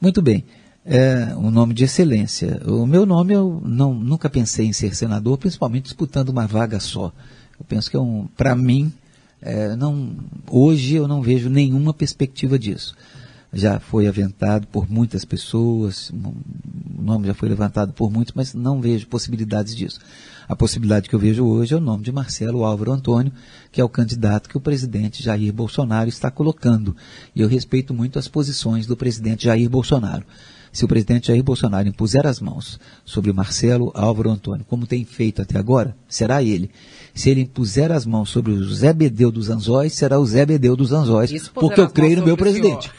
[0.00, 0.44] Muito bem.
[0.84, 2.60] É um nome de excelência.
[2.66, 7.12] O meu nome eu não, nunca pensei em ser senador, principalmente disputando uma vaga só.
[7.58, 8.90] Eu penso que é um, para mim,
[9.42, 10.16] é, não,
[10.50, 12.94] hoje eu não vejo nenhuma perspectiva disso.
[13.52, 18.80] Já foi aventado por muitas pessoas, o nome já foi levantado por muitos, mas não
[18.80, 19.98] vejo possibilidades disso.
[20.48, 23.32] A possibilidade que eu vejo hoje é o nome de Marcelo Álvaro Antônio,
[23.72, 26.96] que é o candidato que o presidente Jair Bolsonaro está colocando.
[27.34, 30.24] E eu respeito muito as posições do presidente Jair Bolsonaro.
[30.72, 35.42] Se o presidente Jair Bolsonaro impuser as mãos sobre Marcelo Álvaro Antônio, como tem feito
[35.42, 36.70] até agora, será ele.
[37.14, 40.76] Se ele impuser as mãos sobre o Zé Bedeu dos Anzóis, será o Zé Bedeu
[40.76, 42.90] dos Anzóis, porque eu creio no meu presidente.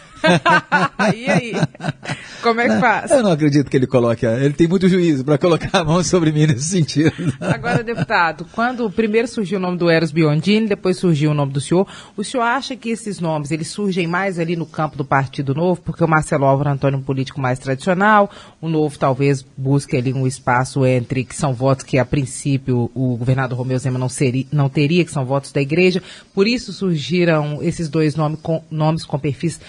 [1.16, 1.54] e aí?
[2.42, 3.12] Como é que faz?
[3.12, 4.26] Eu não acredito que ele coloque.
[4.26, 7.12] Ele tem muito juízo para colocar a mão sobre mim nesse sentido.
[7.40, 11.62] Agora, deputado, quando primeiro surgiu o nome do Eros Biondini, depois surgiu o nome do
[11.62, 15.54] senhor, o senhor acha que esses nomes eles surgem mais ali no campo do Partido
[15.54, 19.96] Novo, porque o Marcelo Álvaro Antônio é um político mais tradicional, o Novo talvez busque
[19.98, 24.10] ali um espaço entre que são votos que a princípio o governador Romeu Zema não,
[24.10, 26.02] seria, não teria, que são votos da igreja,
[26.34, 29.60] por isso surgiram esses dois nomes com, nomes com perfis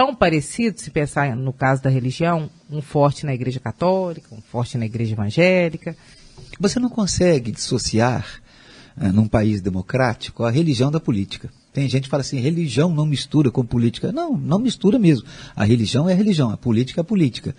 [0.00, 4.78] tão parecido, se pensar no caso da religião, um forte na igreja católica, um forte
[4.78, 5.94] na igreja evangélica.
[6.58, 8.40] Você não consegue dissociar,
[8.96, 11.50] uh, num país democrático, a religião da política.
[11.70, 14.10] Tem gente que fala assim, religião não mistura com política.
[14.10, 15.28] Não, não mistura mesmo.
[15.54, 17.54] A religião é a religião, a política é a política.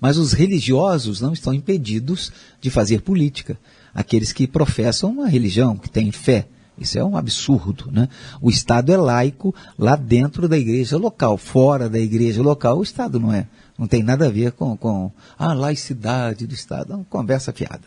[0.00, 3.58] Mas os religiosos não estão impedidos de fazer política.
[3.94, 6.48] Aqueles que professam uma religião, que têm fé,
[6.82, 8.08] isso é um absurdo, né?
[8.40, 11.36] O Estado é laico lá dentro da igreja local.
[11.36, 13.46] Fora da igreja local, o Estado não é.
[13.78, 16.92] Não tem nada a ver com, com a laicidade do Estado.
[16.92, 17.82] É uma conversa fiada.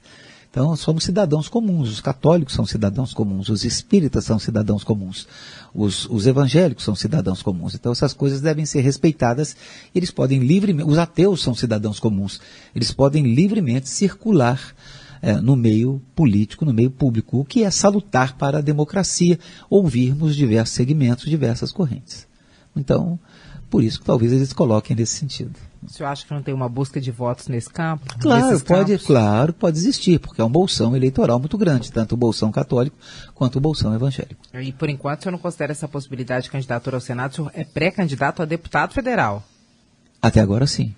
[0.55, 1.89] Então, somos cidadãos comuns.
[1.89, 3.49] Os católicos são cidadãos comuns.
[3.49, 5.27] Os espíritas são cidadãos comuns.
[5.73, 7.75] Os, os evangélicos são cidadãos comuns.
[7.75, 9.53] Então, essas coisas devem ser respeitadas.
[9.93, 10.89] Eles podem livremente.
[10.89, 12.39] Os ateus são cidadãos comuns.
[12.73, 14.73] Eles podem livremente circular
[15.25, 20.35] é, no meio político, no meio público, o que é salutar para a democracia, ouvirmos
[20.35, 22.27] diversos segmentos, diversas correntes.
[22.75, 23.19] Então,
[23.67, 25.55] por isso que talvez eles coloquem nesse sentido.
[25.81, 28.05] O senhor acha que não tem uma busca de votos nesse campo?
[28.19, 29.07] Claro, pode, campos?
[29.07, 32.95] claro, pode existir, porque é um bolsão eleitoral muito grande, tanto o bolsão católico
[33.33, 34.45] quanto o bolsão evangélico.
[34.53, 37.51] E por enquanto o senhor não considera essa possibilidade de candidatura ao Senado, o senhor
[37.55, 39.43] é pré-candidato a deputado federal?
[40.21, 40.93] Até agora sim.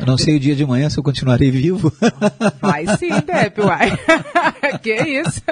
[0.00, 1.92] Eu não sei o dia de manhã se eu continuarei vivo.
[2.58, 3.90] Vai sim, Depp, uai.
[4.82, 5.42] que isso?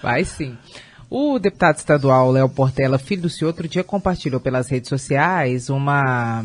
[0.00, 0.56] Vai sim.
[1.10, 6.44] O deputado estadual Léo Portela, filho do senhor, outro dia compartilhou pelas redes sociais uma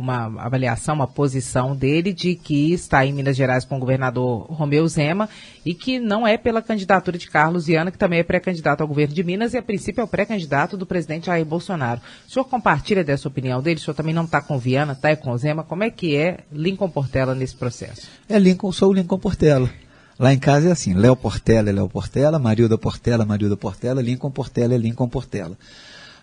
[0.00, 4.86] uma avaliação, uma posição dele de que está em Minas Gerais com o governador Romeu
[4.88, 5.28] Zema
[5.64, 9.14] e que não é pela candidatura de Carlos Viana, que também é pré-candidato ao governo
[9.14, 12.00] de Minas e a princípio é o pré-candidato do presidente Jair Bolsonaro.
[12.26, 13.76] O senhor compartilha dessa opinião dele?
[13.76, 15.62] O senhor também não está com Viana, está com Zema?
[15.62, 18.08] Como é que é Lincoln Portela nesse processo?
[18.28, 19.70] É Lincoln, sou o Lincoln Portela.
[20.18, 24.30] Lá em casa é assim, Léo Portela é Léo Portela, Marilda Portela, Marilda Portela, Lincoln
[24.30, 25.56] Portela é Lincoln Portela.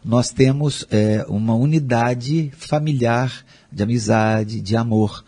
[0.04, 5.24] Nós temos é, uma unidade familiar de amizade, de amor.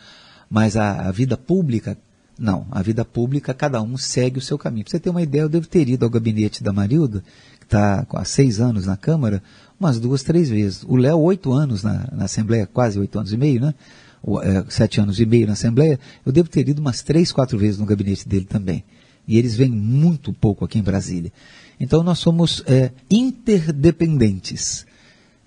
[0.50, 1.98] Mas a, a, vida pública,
[2.38, 2.66] não.
[2.72, 4.86] A vida pública, cada um segue o seu caminho.
[4.86, 7.24] Pra você ter uma ideia, eu devo ter ido ao gabinete da Marilda,
[7.60, 9.44] que está há seis anos na Câmara,
[9.80, 10.84] umas duas, três vezes.
[10.88, 13.74] O Léo, oito anos na, na Assembleia, quase oito anos e meio, né?
[14.22, 17.58] O, é, sete anos e meio na Assembleia, eu devo ter ido umas três, quatro
[17.58, 18.84] vezes no gabinete dele também.
[19.30, 21.32] E eles vêm muito pouco aqui em Brasília.
[21.80, 24.88] Então nós somos é, interdependentes.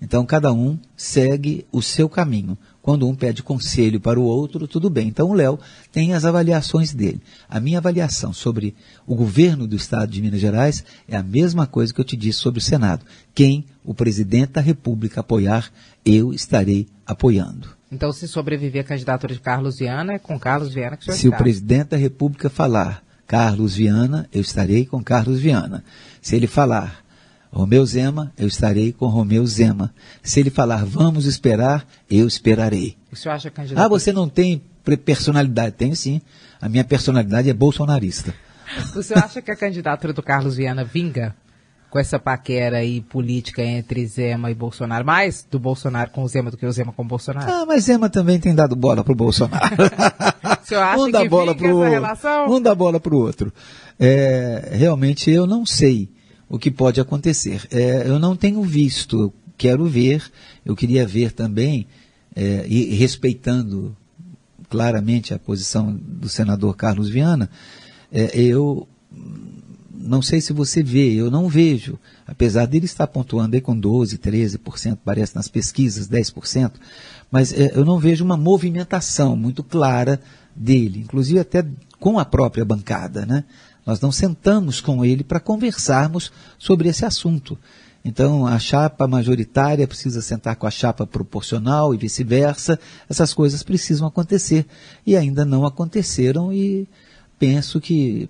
[0.01, 2.57] Então cada um segue o seu caminho.
[2.81, 5.09] Quando um pede conselho para o outro, tudo bem.
[5.09, 5.59] Então o Léo
[5.91, 7.21] tem as avaliações dele.
[7.49, 8.73] A minha avaliação sobre
[9.05, 12.39] o governo do Estado de Minas Gerais é a mesma coisa que eu te disse
[12.39, 13.05] sobre o Senado.
[13.35, 15.69] Quem o presidente da República apoiar,
[16.05, 17.67] eu estarei apoiando.
[17.91, 21.17] Então, se sobreviver a candidatura de Carlos Viana, é com Carlos Viana que o senhor
[21.17, 21.35] Se está.
[21.35, 25.83] o presidente da República falar Carlos Viana, eu estarei com Carlos Viana.
[26.21, 27.03] Se ele falar
[27.51, 29.93] Romeu Zema, eu estarei com Romeu Zema.
[30.23, 32.97] Se ele falar vamos esperar, eu esperarei.
[33.11, 33.85] O senhor acha candidato?
[33.85, 34.61] Ah, você não tem
[35.05, 35.75] personalidade?
[35.75, 36.19] Tenho sim.
[36.59, 38.33] A minha personalidade é bolsonarista.
[38.95, 41.35] O senhor acha que a candidatura do Carlos Viana vinga
[41.91, 45.05] com essa paquera aí política entre Zema e Bolsonaro?
[45.05, 47.51] Mais do Bolsonaro com o Zema do que o Zema com o Bolsonaro?
[47.51, 49.75] Ah, mas Zema também tem dado bola pro Bolsonaro.
[50.71, 52.51] o acha um dá que bola pro, essa relação?
[52.51, 53.51] Um dá bola pro outro.
[53.99, 56.09] É, realmente eu não sei
[56.49, 57.67] o que pode acontecer.
[57.71, 60.23] É, eu não tenho visto, eu quero ver,
[60.65, 61.87] eu queria ver também,
[62.35, 63.95] é, e respeitando
[64.69, 67.49] claramente a posição do senador Carlos Viana,
[68.11, 68.87] é, eu
[69.93, 71.97] não sei se você vê, eu não vejo,
[72.27, 76.73] apesar dele estar pontuando aí com 12%, 13%, parece nas pesquisas, 10%,
[77.31, 80.19] mas é, eu não vejo uma movimentação muito clara
[80.55, 81.65] dele, inclusive até
[81.99, 83.43] com a própria bancada, né?
[83.85, 87.57] Nós não sentamos com ele para conversarmos sobre esse assunto.
[88.05, 92.77] Então, a chapa majoritária precisa sentar com a chapa proporcional e vice-versa.
[93.09, 94.65] Essas coisas precisam acontecer.
[95.05, 96.87] E ainda não aconteceram, e
[97.39, 98.29] penso que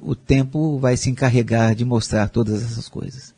[0.00, 3.37] o tempo vai se encarregar de mostrar todas essas coisas.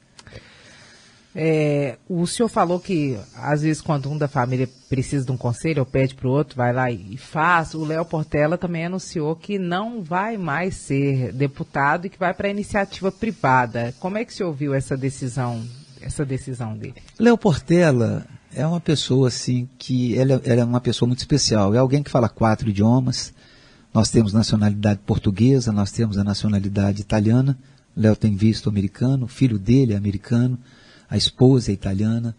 [1.35, 5.81] É, o senhor falou que, às vezes, quando um da família precisa de um conselho
[5.81, 7.75] ou pede para o outro, vai lá e faz.
[7.75, 12.49] O Léo Portela também anunciou que não vai mais ser deputado e que vai para
[12.49, 13.95] a iniciativa privada.
[14.01, 15.62] Como é que se ouviu essa decisão,
[16.01, 16.97] essa decisão dele?
[17.19, 21.73] Léo Portela é uma pessoa assim que ela, ela é uma pessoa muito especial.
[21.75, 23.33] É alguém que fala quatro idiomas.
[23.95, 27.57] Nós temos nacionalidade portuguesa, nós temos a nacionalidade italiana.
[27.97, 30.59] Léo tem visto americano, o filho dele é americano
[31.11, 32.37] a esposa é italiana,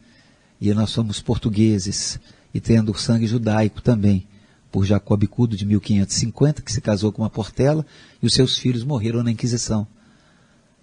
[0.59, 2.19] e nós somos portugueses,
[2.53, 4.25] e tendo sangue judaico também,
[4.71, 7.85] por Jacó Bicudo, de 1550, que se casou com uma portela,
[8.23, 9.85] e os seus filhos morreram na Inquisição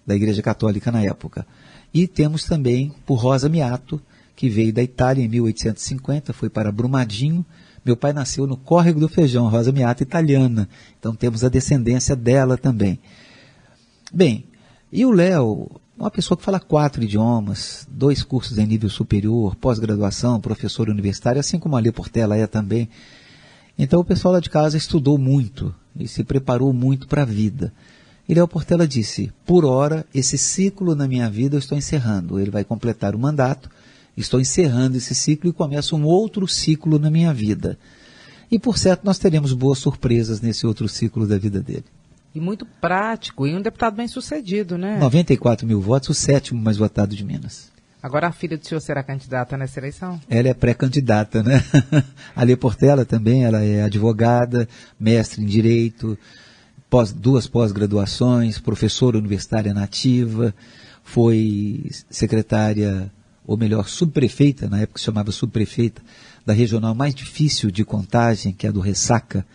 [0.05, 1.45] da Igreja Católica na época.
[1.91, 3.99] E temos também por Rosa Miato,
[4.35, 7.45] que veio da Itália em 1850, foi para Brumadinho.
[7.83, 10.69] Meu pai nasceu no Córrego do Feijão, Rosa Miato italiana.
[10.99, 12.99] Então temos a descendência dela também.
[14.13, 14.45] Bem,
[14.91, 15.69] e o Léo
[15.99, 21.59] uma pessoa que fala quatro idiomas, dois cursos em nível superior, pós-graduação, professor universitário, assim
[21.59, 22.89] como a Lê Portela é também.
[23.77, 27.73] Então o pessoal lá de casa estudou muito e se preparou muito para a vida.
[28.27, 32.39] E Léo Portela disse: por hora, esse ciclo na minha vida eu estou encerrando.
[32.39, 33.69] Ele vai completar o mandato,
[34.15, 37.77] estou encerrando esse ciclo e começa um outro ciclo na minha vida.
[38.49, 41.85] E por certo, nós teremos boas surpresas nesse outro ciclo da vida dele.
[42.33, 44.99] E muito prático, e um deputado bem sucedido, né?
[44.99, 47.71] 94 mil votos, o sétimo mais votado de Minas.
[48.01, 50.21] Agora a filha do senhor será candidata nessa eleição?
[50.29, 51.61] Ela é pré-candidata, né?
[52.35, 56.17] a Lê Portela também, ela é advogada, mestre em Direito,
[56.89, 60.53] pós, duas pós-graduações, professora universitária nativa,
[61.03, 63.11] foi secretária,
[63.45, 66.01] ou melhor, subprefeita, na época se chamava subprefeita,
[66.45, 69.45] da regional mais difícil de contagem, que é a do Ressaca,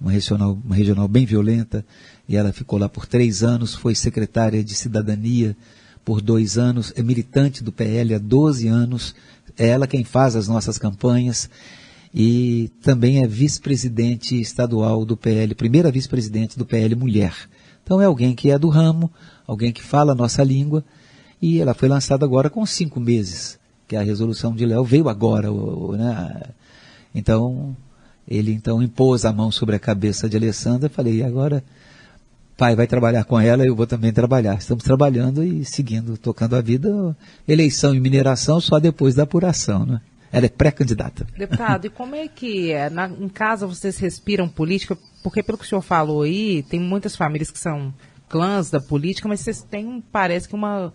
[0.00, 1.84] uma regional, uma regional bem violenta,
[2.28, 5.56] e ela ficou lá por três anos, foi secretária de cidadania
[6.04, 9.14] por dois anos, é militante do PL há 12 anos,
[9.58, 11.50] é ela quem faz as nossas campanhas
[12.14, 17.34] e também é vice-presidente estadual do PL, primeira vice-presidente do PL Mulher.
[17.84, 19.10] Então é alguém que é do ramo,
[19.46, 20.84] alguém que fala a nossa língua
[21.42, 25.48] e ela foi lançada agora com cinco meses, que a resolução de Léo veio agora,
[25.96, 26.42] né?
[27.14, 27.76] Então
[28.30, 31.64] ele então impôs a mão sobre a cabeça de Alessandra, falei, agora
[32.60, 34.58] pai vai trabalhar com ela, eu vou também trabalhar.
[34.58, 37.16] Estamos trabalhando e seguindo, tocando a vida.
[37.48, 40.02] Eleição e mineração só depois da apuração, né?
[40.30, 41.26] Ela é pré-candidata.
[41.38, 42.90] Deputado, e como é que é?
[42.90, 44.96] Na, em casa vocês respiram política?
[45.22, 47.94] Porque pelo que o senhor falou aí, tem muitas famílias que são
[48.28, 50.92] clãs da política, mas vocês têm, parece que uma...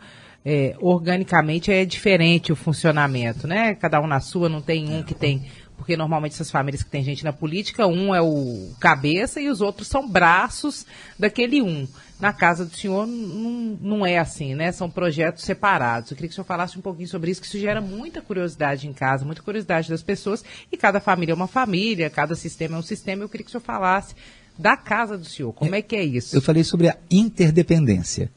[0.48, 3.74] É, organicamente é diferente o funcionamento, né?
[3.74, 5.43] Cada um na sua, não tem um que tem
[5.86, 9.62] porque normalmente essas famílias que tem gente na política, um é o cabeça e os
[9.62, 10.84] outros são braços
[11.17, 11.88] daquele um.
[12.19, 14.71] Na casa do senhor não, não é assim, né?
[14.71, 16.10] São projetos separados.
[16.10, 18.88] Eu queria que o senhor falasse um pouquinho sobre isso, que isso gera muita curiosidade
[18.88, 22.80] em casa, muita curiosidade das pessoas, e cada família é uma família, cada sistema é
[22.80, 23.21] um sistema.
[23.21, 24.15] Eu queria que o senhor falasse
[24.58, 26.36] da casa do senhor, como é, é que é isso?
[26.36, 28.32] Eu falei sobre a interdependência.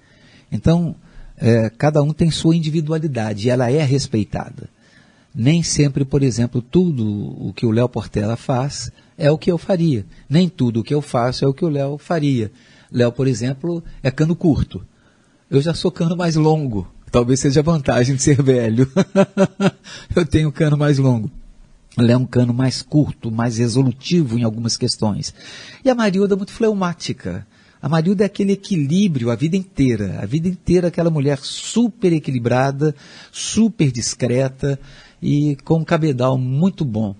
[0.52, 0.94] Então,
[1.38, 4.68] é, cada um tem sua individualidade e ela é respeitada
[5.38, 9.56] nem sempre, por exemplo, tudo o que o Léo Portela faz é o que eu
[9.56, 10.04] faria.
[10.28, 12.50] Nem tudo o que eu faço é o que o Léo faria.
[12.90, 14.84] Léo, por exemplo, é cano curto.
[15.48, 16.88] Eu já sou cano mais longo.
[17.08, 18.90] Talvez seja a vantagem de ser velho.
[20.14, 21.30] eu tenho cano mais longo.
[21.96, 25.32] Léo é um cano mais curto, mais resolutivo em algumas questões.
[25.84, 27.46] E a Marilda é muito fleumática.
[27.80, 30.18] A Marilda é aquele equilíbrio a vida inteira.
[30.20, 32.92] A vida inteira aquela mulher super equilibrada,
[33.30, 34.80] super discreta,
[35.20, 37.14] e com um cabedal muito bom.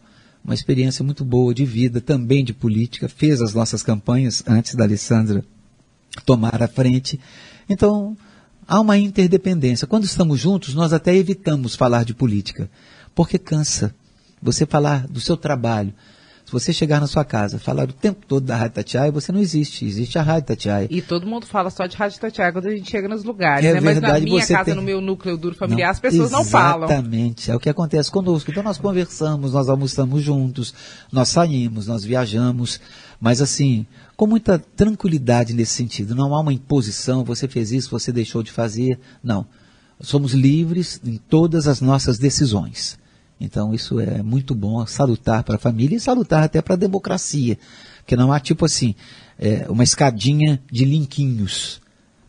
[0.45, 4.85] Uma experiência muito boa de vida, também de política, fez as nossas campanhas antes da
[4.85, 5.45] Alessandra
[6.25, 7.21] tomar a frente.
[7.69, 8.17] Então,
[8.67, 9.87] há uma interdependência.
[9.87, 12.71] Quando estamos juntos, nós até evitamos falar de política,
[13.15, 13.95] porque cansa.
[14.41, 15.93] Você falar do seu trabalho,
[16.49, 19.39] se você chegar na sua casa, falar o tempo todo da Rádio Tatiaia, você não
[19.39, 19.85] existe.
[19.85, 20.89] Existe a Rádio Tatiaia.
[20.91, 23.75] E todo mundo fala só de Rádio Tatiaia quando a gente chega nos lugares, é
[23.75, 23.81] né?
[23.81, 24.75] Verdade, Mas na minha casa, tem...
[24.75, 26.89] no meu núcleo duro familiar, não, as pessoas não falam.
[26.89, 27.51] Exatamente.
[27.51, 28.51] É o que acontece conosco.
[28.51, 30.73] Então nós conversamos, nós almoçamos juntos,
[31.13, 32.81] nós saímos, nós viajamos.
[33.21, 33.85] Mas assim,
[34.17, 36.15] com muita tranquilidade nesse sentido.
[36.15, 38.99] Não há uma imposição, você fez isso, você deixou de fazer.
[39.23, 39.45] Não.
[40.01, 42.99] Somos livres em todas as nossas decisões.
[43.40, 47.59] Então isso é muito bom, salutar para a família e salutar até para a democracia.
[47.98, 48.94] Porque não há tipo assim,
[49.38, 51.81] é, uma escadinha de linquinhos.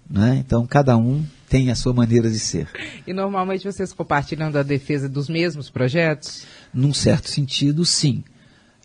[0.10, 0.44] Né?
[0.46, 2.68] Então cada um tem a sua maneira de ser.
[3.08, 6.44] E normalmente vocês compartilham da defesa dos mesmos projetos?
[6.72, 8.24] Num certo sentido, sim.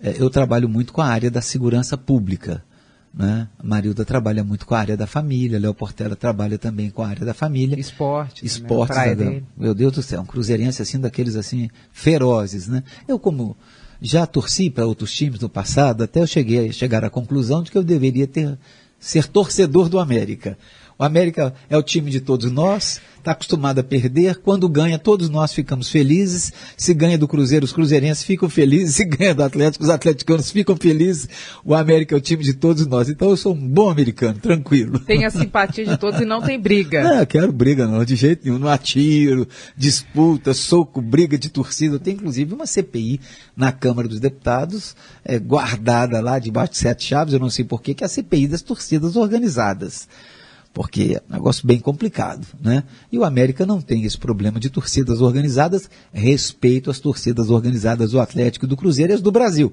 [0.00, 2.64] É, eu trabalho muito com a área da segurança pública.
[3.16, 3.48] Né?
[3.58, 7.08] A Marilda trabalha muito com a área da família, Léo Portela trabalha também com a
[7.08, 7.78] área da família.
[7.78, 8.44] Esporte.
[8.44, 8.92] Esporte.
[9.14, 9.42] Né?
[9.56, 12.66] Meu Deus do céu, um cruzeirense assim, daqueles assim, ferozes.
[12.66, 12.82] Né?
[13.06, 13.56] Eu, como
[14.02, 17.78] já torci para outros times no passado, até eu cheguei chegar à conclusão de que
[17.78, 18.58] eu deveria ter,
[18.98, 20.58] ser torcedor do América.
[20.98, 24.36] O América é o time de todos nós, está acostumado a perder.
[24.36, 26.52] Quando ganha, todos nós ficamos felizes.
[26.76, 28.94] Se ganha do Cruzeiro, os cruzeirenses ficam felizes.
[29.04, 31.28] Se ganha do Atlético, os atleticanos ficam felizes.
[31.64, 33.08] O América é o time de todos nós.
[33.08, 35.00] Então eu sou um bom americano, tranquilo.
[35.00, 37.02] Tem a simpatia de todos e não tem briga.
[37.04, 38.58] Não, eu quero briga não, de jeito nenhum.
[38.58, 41.98] Não atiro, disputa, soco, briga de torcida.
[41.98, 43.20] Tem inclusive uma CPI
[43.56, 47.94] na Câmara dos Deputados, é, guardada lá debaixo de sete chaves, eu não sei porquê,
[47.94, 50.08] que é a CPI das torcidas organizadas
[50.74, 52.82] porque é um negócio bem complicado, né?
[53.10, 58.20] E o América não tem esse problema de torcidas organizadas, respeito às torcidas organizadas do
[58.20, 59.72] Atlético do Cruzeiro e as do Brasil.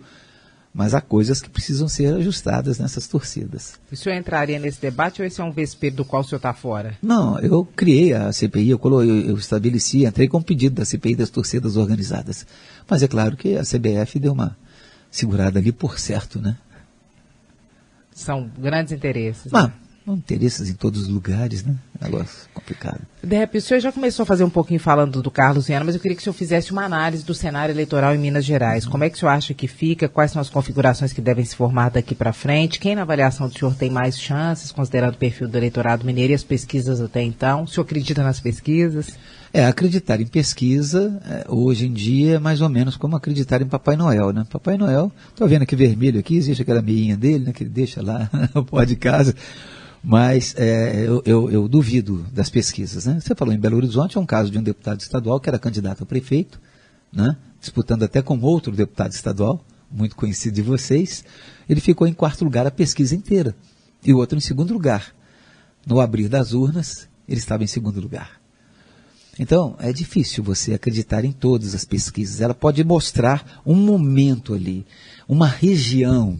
[0.74, 3.74] Mas há coisas que precisam ser ajustadas nessas torcidas.
[3.92, 6.54] O senhor entraria nesse debate ou esse é um vespeiro do qual o senhor está
[6.54, 6.96] fora?
[7.02, 11.16] Não, eu criei a CPI, eu, eu, eu estabeleci, entrei com o pedido da CPI
[11.16, 12.46] das torcidas organizadas.
[12.88, 14.56] Mas é claro que a CBF deu uma
[15.10, 16.56] segurada ali por certo, né?
[18.14, 19.52] São grandes interesses.
[19.52, 19.74] Mas, né?
[20.16, 21.76] Interesses em todos os lugares, né?
[22.02, 23.02] Negócio complicado.
[23.24, 25.94] De repente, o senhor já começou a fazer um pouquinho falando do Carlos Viana, mas
[25.94, 28.86] eu queria que o senhor fizesse uma análise do cenário eleitoral em Minas Gerais.
[28.86, 30.10] Como é que o senhor acha que fica?
[30.10, 32.80] Quais são as configurações que devem se formar daqui para frente?
[32.80, 36.36] Quem, na avaliação do senhor, tem mais chances, considerando o perfil do eleitorado mineiro e
[36.36, 37.64] as pesquisas até então?
[37.64, 39.16] O senhor acredita nas pesquisas?
[39.54, 43.66] É, acreditar em pesquisa, é, hoje em dia, é mais ou menos como acreditar em
[43.66, 44.46] Papai Noel, né?
[44.50, 48.02] Papai Noel, estou vendo aqui vermelho aqui, existe aquela meinha dele, né, que ele deixa
[48.02, 49.36] lá no pó de casa,
[50.04, 53.20] mas é, eu, eu, eu, duvido das pesquisas, né?
[53.20, 56.04] Você falou em Belo Horizonte, é um caso de um deputado estadual que era candidato
[56.04, 56.60] a prefeito,
[57.14, 57.38] né?
[57.60, 61.24] Disputando até com outro deputado estadual, muito conhecido de vocês,
[61.70, 63.56] ele ficou em quarto lugar a pesquisa inteira,
[64.04, 65.14] e o outro em segundo lugar.
[65.86, 68.42] No abrir das urnas, ele estava em segundo lugar.
[69.40, 72.42] Então, é difícil você acreditar em todas as pesquisas.
[72.42, 74.86] Ela pode mostrar um momento ali,
[75.28, 76.38] uma região.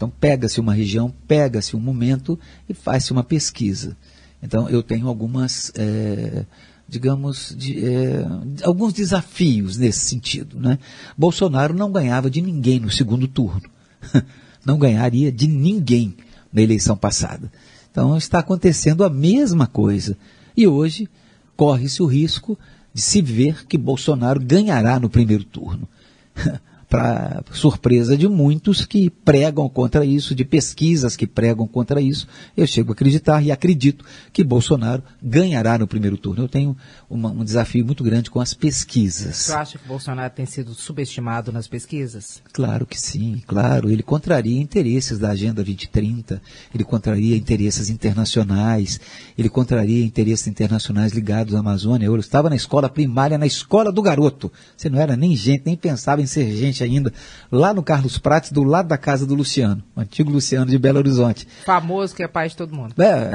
[0.00, 3.94] Então, pega-se uma região, pega-se um momento e faz-se uma pesquisa.
[4.42, 6.46] Então, eu tenho algumas, é,
[6.88, 8.26] digamos, de, é,
[8.64, 10.58] alguns desafios nesse sentido.
[10.58, 10.78] Né?
[11.18, 13.68] Bolsonaro não ganhava de ninguém no segundo turno.
[14.64, 16.14] Não ganharia de ninguém
[16.52, 17.50] na eleição passada.
[17.90, 20.16] Então, está acontecendo a mesma coisa.
[20.54, 21.08] E hoje,
[21.56, 22.58] corre-se o risco
[22.92, 25.88] de se ver que Bolsonaro ganhará no primeiro turno.
[26.90, 32.26] para surpresa de muitos que pregam contra isso, de pesquisas que pregam contra isso,
[32.56, 36.42] eu chego a acreditar e acredito que Bolsonaro ganhará no primeiro turno.
[36.42, 36.76] Eu tenho
[37.08, 39.36] uma, um desafio muito grande com as pesquisas.
[39.36, 42.42] Você acha que Bolsonaro tem sido subestimado nas pesquisas?
[42.52, 43.88] Claro que sim, claro.
[43.88, 46.42] Ele contraria interesses da Agenda 2030,
[46.74, 49.00] ele contraria interesses internacionais,
[49.38, 52.06] ele contraria interesses internacionais ligados à Amazônia.
[52.06, 54.50] Eu estava na escola primária, na escola do garoto.
[54.76, 57.12] Você não era nem gente, nem pensava em ser gente ainda,
[57.50, 60.98] lá no Carlos Prates, do lado da casa do Luciano, o antigo Luciano de Belo
[60.98, 61.46] Horizonte.
[61.64, 62.94] Famoso que é pai de todo mundo.
[63.00, 63.32] É.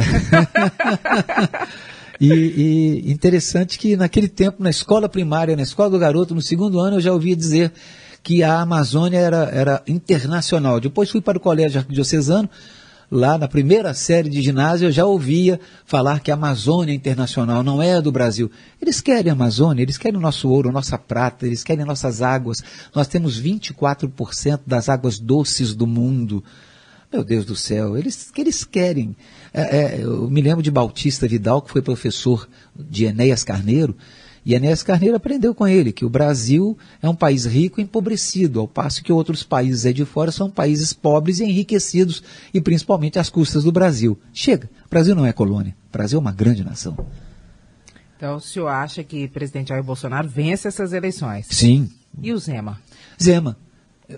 [2.20, 6.80] e, e interessante que naquele tempo, na escola primária, na escola do garoto, no segundo
[6.80, 7.72] ano, eu já ouvia dizer
[8.26, 10.80] que a Amazônia era, era internacional.
[10.80, 12.50] Depois fui para o colégio arquidiocesano,
[13.16, 17.82] lá na primeira série de ginásio, eu já ouvia falar que a Amazônia internacional não
[17.82, 18.52] é do Brasil.
[18.82, 22.62] Eles querem a Amazônia, eles querem o nosso ouro, nossa prata, eles querem nossas águas.
[22.94, 26.44] Nós temos 24% das águas doces do mundo.
[27.12, 29.16] Meu Deus do céu, eles, eles querem.
[29.54, 32.48] É, é, eu me lembro de Bautista Vidal, que foi professor
[32.78, 33.96] de Enéas Carneiro,
[34.46, 38.60] e Enéas Carneiro aprendeu com ele que o Brasil é um país rico e empobrecido,
[38.60, 42.22] ao passo que outros países aí de fora são países pobres e enriquecidos,
[42.54, 44.20] e principalmente às custas do Brasil.
[44.32, 46.96] Chega, o Brasil não é colônia, o Brasil é uma grande nação.
[48.16, 51.48] Então o senhor acha que o presidente Jair Bolsonaro vence essas eleições?
[51.50, 51.90] Sim.
[52.22, 52.80] E o Zema?
[53.22, 53.58] Zema.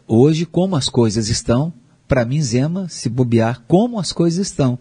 [0.05, 1.73] Hoje, como as coisas estão,
[2.05, 4.77] para mim, Zema, se bobear como as coisas estão,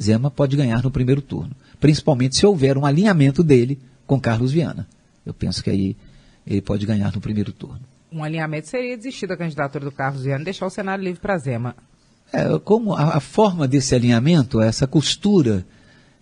[0.00, 1.54] Zema pode ganhar no primeiro turno.
[1.78, 3.78] Principalmente se houver um alinhamento dele
[4.08, 4.88] com Carlos Viana.
[5.24, 5.96] Eu penso que aí
[6.44, 7.80] ele pode ganhar no primeiro turno.
[8.10, 11.36] Um alinhamento seria desistir da candidatura do Carlos Viana e deixar o cenário livre para
[11.36, 11.76] Zema.
[12.32, 15.64] É, como a, a, forma desse alinhamento, essa costura,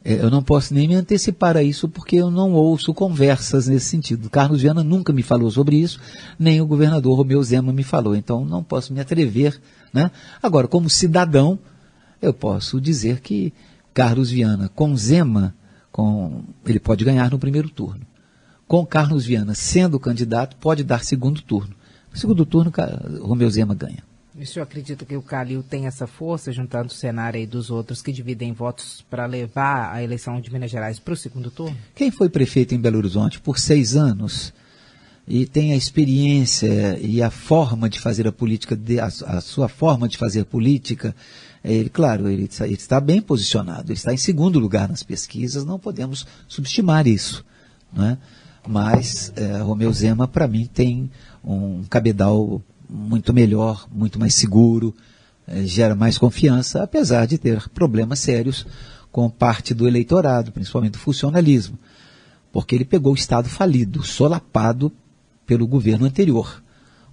[0.04, 3.86] é, eu não posso nem me antecipar a isso porque eu não ouço conversas nesse
[3.86, 4.28] sentido.
[4.28, 6.00] Carlos Viana nunca me falou sobre isso,
[6.36, 9.60] nem o governador Romeu Zema me falou, então não posso me atrever.
[9.92, 10.10] Né?
[10.42, 11.56] Agora, como cidadão,
[12.20, 13.52] eu posso dizer que
[13.94, 15.54] Carlos Viana com Zema
[15.96, 18.02] com, ele pode ganhar no primeiro turno.
[18.68, 21.74] Com Carlos Viana sendo candidato, pode dar segundo turno.
[22.12, 22.70] No segundo turno,
[23.22, 24.04] Romeu Zema ganha.
[24.38, 27.70] E o senhor acredita que o Calil tem essa força, juntando o cenário aí dos
[27.70, 31.74] outros que dividem votos para levar a eleição de Minas Gerais para o segundo turno?
[31.94, 34.52] Quem foi prefeito em Belo Horizonte por seis anos
[35.26, 40.06] e tem a experiência e a forma de fazer a política, a, a sua forma
[40.06, 41.16] de fazer política,
[41.74, 45.78] ele, claro, ele, ele, está bem posicionado, ele está em segundo lugar nas pesquisas, não
[45.78, 47.44] podemos subestimar isso.
[47.92, 48.18] Né?
[48.66, 51.10] Mas é, Romeu Zema, para mim, tem
[51.44, 54.94] um cabedal muito melhor, muito mais seguro,
[55.46, 58.66] é, gera mais confiança, apesar de ter problemas sérios
[59.10, 61.78] com parte do eleitorado, principalmente do funcionalismo.
[62.52, 64.92] Porque ele pegou o Estado falido, solapado
[65.44, 66.62] pelo governo anterior.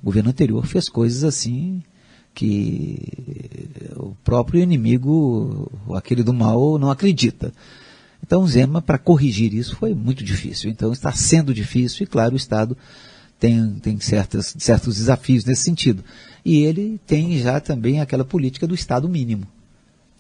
[0.02, 1.82] O governo anterior fez coisas assim
[2.34, 3.00] que
[3.96, 7.54] o próprio inimigo, aquele do mal, não acredita.
[8.26, 10.70] Então, Zema, para corrigir isso, foi muito difícil.
[10.70, 12.78] Então, está sendo difícil e, claro, o Estado
[13.38, 16.04] tem, tem certos desafios nesse sentido.
[16.46, 19.46] E ele tem já também aquela política do Estado mínimo,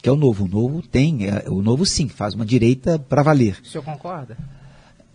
[0.01, 0.45] que é o novo.
[0.45, 3.57] O novo tem, é, o novo sim, faz uma direita para valer.
[3.63, 4.37] O senhor concorda?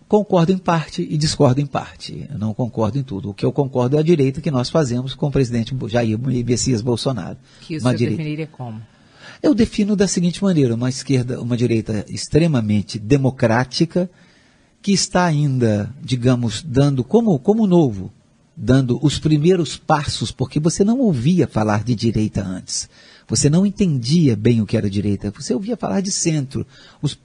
[0.09, 2.27] Concordo em parte e discordo em parte.
[2.31, 3.29] Eu não concordo em tudo.
[3.29, 6.81] O que eu concordo é a direita que nós fazemos com o presidente Jair Messias
[6.81, 7.37] Bolsonaro.
[7.61, 8.81] Que isso você definiria como?
[9.39, 14.09] Eu defino da seguinte maneira, uma esquerda, uma direita extremamente democrática,
[14.81, 18.11] que está ainda, digamos, dando como, como novo,
[18.57, 22.89] dando os primeiros passos, porque você não ouvia falar de direita antes.
[23.27, 25.31] Você não entendia bem o que era direita.
[25.37, 26.65] Você ouvia falar de centro.
[26.99, 27.15] Os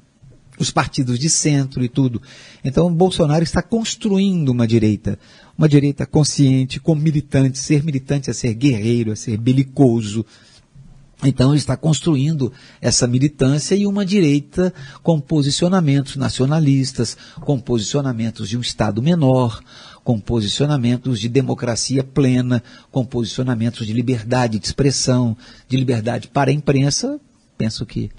[0.59, 2.23] os partidos de centro e tudo.
[2.65, 5.19] Então, Bolsonaro está construindo uma direita,
[5.57, 7.63] uma direita consciente, com militantes.
[7.63, 10.25] Ser militante é ser guerreiro, é ser belicoso.
[11.23, 18.59] Então, ele está construindo essa militância e uma direita com posicionamentos nacionalistas, com posicionamentos de
[18.59, 19.63] um Estado menor,
[20.03, 25.37] com posicionamentos de democracia plena, com posicionamentos de liberdade de expressão,
[25.67, 27.19] de liberdade para a imprensa.
[27.57, 28.11] Penso que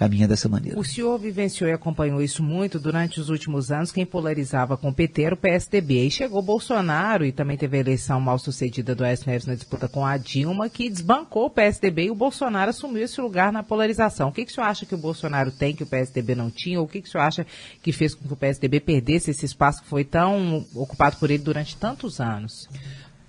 [0.00, 0.80] caminha dessa maneira.
[0.80, 3.92] O senhor vivenciou e acompanhou isso muito durante os últimos anos.
[3.92, 6.06] Quem polarizava com o PT era o PSDB.
[6.06, 9.88] E chegou Bolsonaro e também teve a eleição mal sucedida do Aécio Neves na disputa
[9.88, 14.30] com a Dilma, que desbancou o PSDB e o Bolsonaro assumiu esse lugar na polarização.
[14.30, 16.80] O que, que o senhor acha que o Bolsonaro tem que o PSDB não tinha?
[16.80, 17.46] Ou o que, que o senhor acha
[17.82, 21.42] que fez com que o PSDB perdesse esse espaço que foi tão ocupado por ele
[21.42, 22.70] durante tantos anos?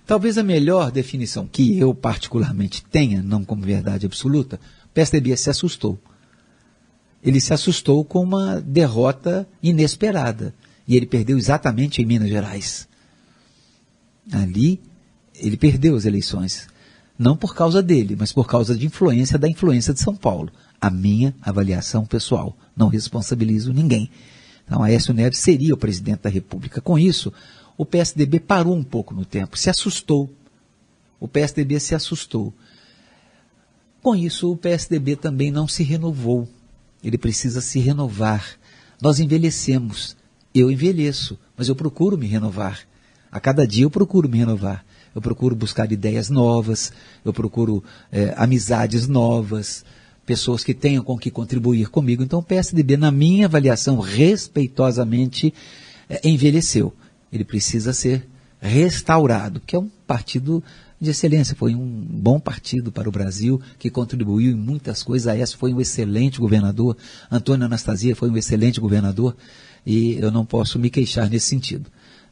[0.06, 5.50] Talvez a melhor definição que eu particularmente tenha, não como verdade absoluta, o PSDB se
[5.50, 5.98] assustou
[7.22, 10.52] ele se assustou com uma derrota inesperada.
[10.86, 12.88] E ele perdeu exatamente em Minas Gerais.
[14.32, 14.80] Ali,
[15.34, 16.66] ele perdeu as eleições.
[17.16, 20.50] Não por causa dele, mas por causa de influência da influência de São Paulo.
[20.80, 22.56] A minha avaliação pessoal.
[22.76, 24.10] Não responsabilizo ninguém.
[24.66, 26.80] Então, Aécio Neves seria o presidente da República.
[26.80, 27.32] Com isso,
[27.76, 30.28] o PSDB parou um pouco no tempo, se assustou.
[31.20, 32.52] O PSDB se assustou.
[34.02, 36.48] Com isso, o PSDB também não se renovou
[37.02, 38.44] ele precisa se renovar.
[39.00, 40.16] Nós envelhecemos.
[40.54, 42.80] Eu envelheço, mas eu procuro me renovar.
[43.30, 44.84] A cada dia eu procuro me renovar.
[45.14, 46.92] Eu procuro buscar ideias novas,
[47.24, 49.84] eu procuro é, amizades novas,
[50.24, 52.22] pessoas que tenham com que contribuir comigo.
[52.22, 55.52] Então o PSDB, na minha avaliação, respeitosamente,
[56.08, 56.94] é, envelheceu.
[57.32, 58.26] Ele precisa ser
[58.60, 60.62] restaurado, que é um partido
[61.02, 61.56] de excelência.
[61.56, 65.26] Foi um bom partido para o Brasil, que contribuiu em muitas coisas.
[65.26, 66.96] A S foi um excelente governador.
[67.30, 69.36] Antônio Anastasia foi um excelente governador.
[69.84, 71.90] E eu não posso me queixar nesse sentido.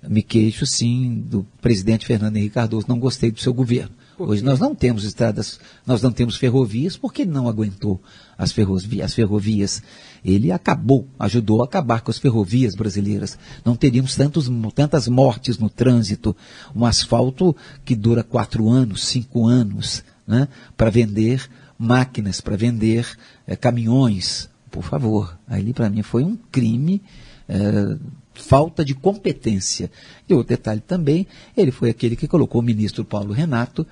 [0.09, 2.87] Me queixo, sim, do presidente Fernando Henrique Cardoso.
[2.89, 3.91] Não gostei do seu governo.
[4.23, 8.03] Hoje nós não temos estradas, nós não temos ferrovias, porque ele não aguentou
[8.37, 9.83] as ferrovias, as ferrovias.
[10.23, 13.39] Ele acabou, ajudou a acabar com as ferrovias brasileiras.
[13.65, 16.37] Não teríamos tantos, tantas mortes no trânsito.
[16.77, 21.49] Um asfalto que dura quatro anos, cinco anos, né, para vender
[21.79, 23.07] máquinas, para vender
[23.47, 24.51] é, caminhões.
[24.71, 27.03] Por favor, ali para mim foi um crime.
[27.49, 27.97] É,
[28.35, 29.91] falta de competência.
[30.29, 33.87] E outro detalhe também, ele foi aquele que colocou o ministro Paulo Renato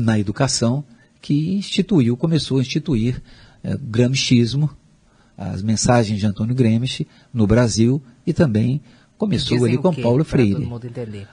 [0.00, 0.84] na educação,
[1.20, 3.22] que instituiu, começou a instituir
[3.62, 4.70] é, gramscismo,
[5.36, 8.80] as mensagens de Antônio Gramsci no Brasil e também
[9.18, 10.64] começou ali com Paulo Freire.
[10.66, 10.80] Paulo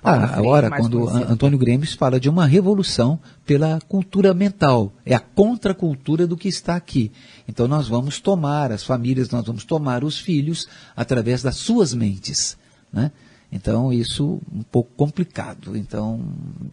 [0.03, 5.19] ah, Freire, agora, quando Antônio Gramsci fala de uma revolução pela cultura mental, é a
[5.19, 7.11] contracultura do que está aqui.
[7.47, 12.57] Então nós vamos tomar as famílias, nós vamos tomar os filhos através das suas mentes,
[12.91, 13.11] né?
[13.51, 15.77] Então isso um pouco complicado.
[15.77, 16.21] Então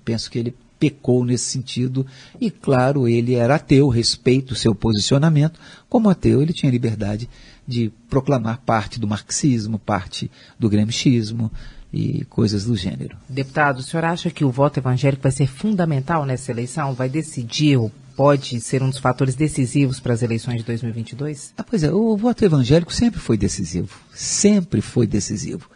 [0.05, 2.07] penso que ele pecou nesse sentido.
[2.41, 5.61] E, claro, ele era ateu, respeito o seu posicionamento.
[5.89, 7.29] Como ateu, ele tinha liberdade
[7.69, 11.53] de proclamar parte do marxismo, parte do gramscismo
[11.93, 13.17] e coisas do gênero.
[13.29, 16.95] Deputado, o senhor acha que o voto evangélico vai ser fundamental nessa eleição?
[16.95, 21.53] Vai decidir ou pode ser um dos fatores decisivos para as eleições de 2022?
[21.57, 23.99] Ah, pois é, o voto evangélico sempre foi decisivo.
[24.13, 25.71] Sempre foi decisivo.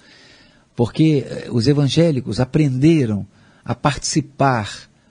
[0.74, 3.26] Porque eh, os evangélicos aprenderam
[3.64, 4.68] a participar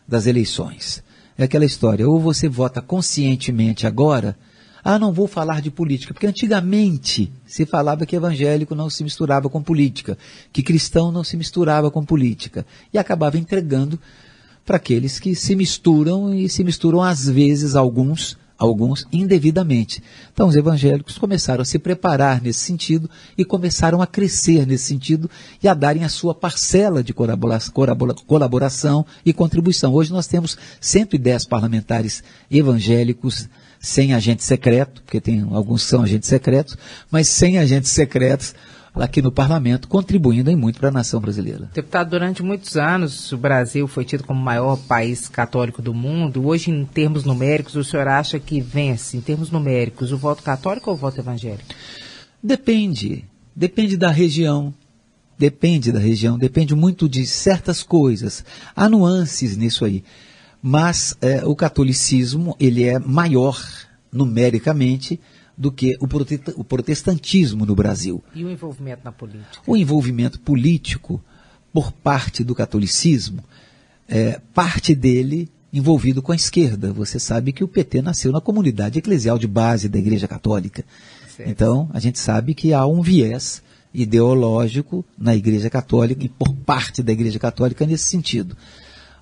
[0.07, 1.03] das eleições.
[1.37, 4.37] É aquela história, ou você vota conscientemente agora,
[4.83, 9.49] ah, não vou falar de política, porque antigamente se falava que evangélico não se misturava
[9.49, 10.17] com política,
[10.51, 13.97] que cristão não se misturava com política, e acabava entregando
[14.65, 20.01] para aqueles que se misturam e se misturam às vezes alguns alguns indevidamente.
[20.31, 25.29] Então, os evangélicos começaram a se preparar nesse sentido e começaram a crescer nesse sentido
[25.61, 29.93] e a darem a sua parcela de colaboração e contribuição.
[29.93, 33.49] Hoje nós temos 110 parlamentares evangélicos
[33.79, 36.77] sem agente secreto, porque tem alguns são agentes secretos,
[37.11, 38.55] mas sem agentes secretos
[38.95, 41.69] aqui no parlamento, contribuindo em muito para a nação brasileira.
[41.73, 46.45] Deputado, durante muitos anos o Brasil foi tido como o maior país católico do mundo.
[46.45, 50.89] Hoje, em termos numéricos, o senhor acha que vence, em termos numéricos, o voto católico
[50.89, 51.63] ou o voto evangélico?
[52.41, 53.25] Depende.
[53.55, 54.73] Depende da região.
[55.37, 58.45] Depende da região, depende muito de certas coisas.
[58.75, 60.03] Há nuances nisso aí.
[60.61, 63.59] Mas é, o catolicismo, ele é maior
[64.11, 65.19] numericamente
[65.57, 68.23] do que o protestantismo no Brasil.
[68.33, 69.61] E o envolvimento na política?
[69.65, 71.23] O envolvimento político,
[71.71, 73.43] por parte do catolicismo,
[74.07, 76.93] é, parte dele envolvido com a esquerda.
[76.93, 80.83] Você sabe que o PT nasceu na comunidade eclesial de base da Igreja Católica.
[81.39, 87.01] Então, a gente sabe que há um viés ideológico na Igreja Católica e por parte
[87.01, 88.55] da Igreja Católica nesse sentido.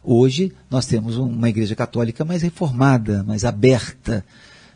[0.04, 4.26] Hoje, nós temos uma Igreja Católica mais reformada, mais aberta,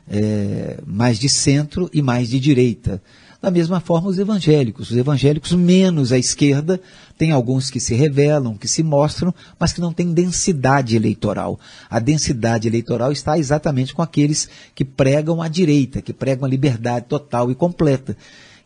[0.09, 3.01] é, mais de centro e mais de direita.
[3.45, 4.89] Da mesma forma, os evangélicos.
[4.89, 6.81] Os evangélicos menos à esquerda,
[7.15, 11.59] tem alguns que se revelam, que se mostram, mas que não têm densidade eleitoral.
[11.87, 17.05] A densidade eleitoral está exatamente com aqueles que pregam a direita, que pregam a liberdade
[17.07, 18.17] total e completa.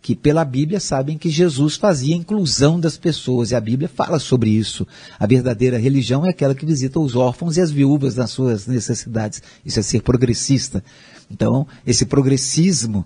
[0.02, 4.50] Que pela Bíblia sabem que Jesus fazia inclusão das pessoas, e a Bíblia fala sobre
[4.50, 4.88] isso.
[5.20, 9.44] A verdadeira religião é aquela que visita os órfãos e as viúvas nas suas necessidades.
[9.66, 10.82] Isso é ser progressista.
[11.30, 13.06] Então, esse progressismo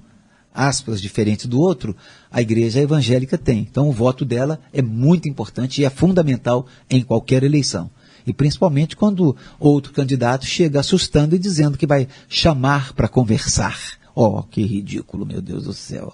[0.54, 1.96] aspas, diferente do outro,
[2.32, 3.60] a igreja evangélica tem.
[3.60, 7.90] Então o voto dela é muito importante e é fundamental em qualquer eleição.
[8.26, 13.78] E principalmente quando outro candidato chega assustando e dizendo que vai chamar para conversar.
[14.16, 16.14] Oh, que ridículo, meu Deus do céu.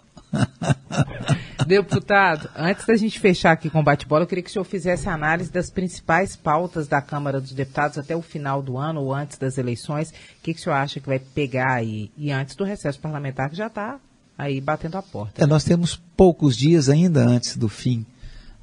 [1.67, 5.07] Deputado, antes da gente fechar aqui com o bate-bola, eu queria que o senhor fizesse
[5.07, 9.13] a análise das principais pautas da Câmara dos Deputados até o final do ano ou
[9.13, 10.09] antes das eleições.
[10.09, 12.11] O que, que o senhor acha que vai pegar aí?
[12.17, 13.99] E antes do recesso parlamentar, que já está
[14.38, 15.43] aí batendo a porta.
[15.43, 18.05] É, nós temos poucos dias ainda antes do fim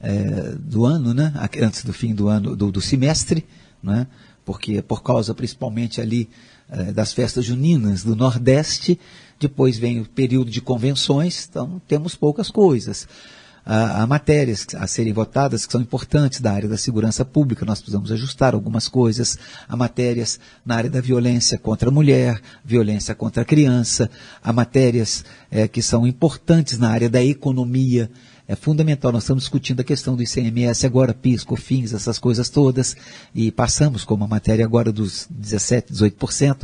[0.01, 1.33] é, do ano, né?
[1.63, 3.47] Antes do fim do ano do, do semestre,
[3.83, 4.07] né?
[4.47, 6.31] Porque por causa principalmente ali
[6.71, 8.99] é, das festas juninas do Nordeste,
[9.39, 13.07] depois vem o período de convenções, então temos poucas coisas.
[13.69, 18.13] Há, matérias a serem votadas que são importantes da área da segurança pública, nós precisamos
[18.13, 19.37] ajustar algumas coisas,
[19.69, 24.09] há matérias na área da violência contra a mulher, violência contra a criança,
[24.41, 28.09] há matérias é, que são importantes na área da economia,
[28.49, 29.13] é fundamental.
[29.13, 32.97] Nós estamos discutindo a questão do ICMS agora, PIS, COFINS, essas coisas todas,
[33.35, 36.59] e passamos como a matéria agora dos 17%, 18%,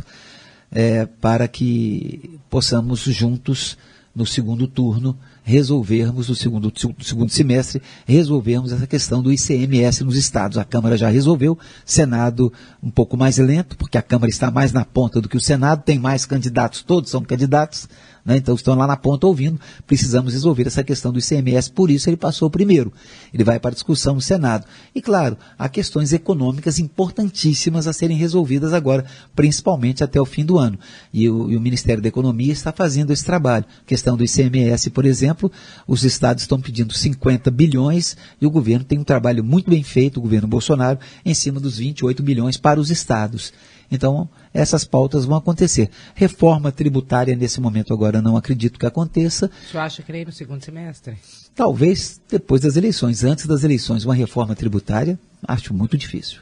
[0.71, 3.77] é, para que possamos juntos,
[4.15, 6.71] no segundo turno, resolvermos no segundo,
[7.01, 10.57] segundo semestre, resolvermos essa questão do ICMS nos estados.
[10.57, 14.85] A Câmara já resolveu, Senado um pouco mais lento, porque a Câmara está mais na
[14.85, 17.89] ponta do que o Senado, tem mais candidatos, todos são candidatos,
[18.25, 18.37] né?
[18.37, 22.17] Então estão lá na ponta ouvindo, precisamos resolver essa questão do ICMS, por isso ele
[22.17, 22.93] passou primeiro.
[23.33, 24.65] Ele vai para discussão no Senado.
[24.95, 29.05] E claro, há questões econômicas importantíssimas a serem resolvidas agora,
[29.35, 30.79] principalmente até o fim do ano.
[31.13, 33.65] E o, e o Ministério da Economia está fazendo esse trabalho.
[33.81, 35.51] A questão do ICMS, por exemplo,
[35.87, 40.17] os estados estão pedindo 50 bilhões e o governo tem um trabalho muito bem feito,
[40.17, 43.51] o governo Bolsonaro, em cima dos 28 bilhões para os estados.
[43.91, 45.89] Então, essas pautas vão acontecer.
[46.13, 49.49] Reforma tributária, nesse momento agora, não acredito que aconteça.
[49.67, 51.17] O senhor acha que nem no segundo semestre?
[51.55, 53.23] Talvez depois das eleições.
[53.23, 56.41] Antes das eleições, uma reforma tributária, acho muito difícil.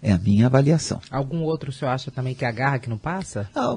[0.00, 1.00] É a minha avaliação.
[1.10, 3.50] Algum outro o senhor acha também que agarra que não passa?
[3.52, 3.76] Ah,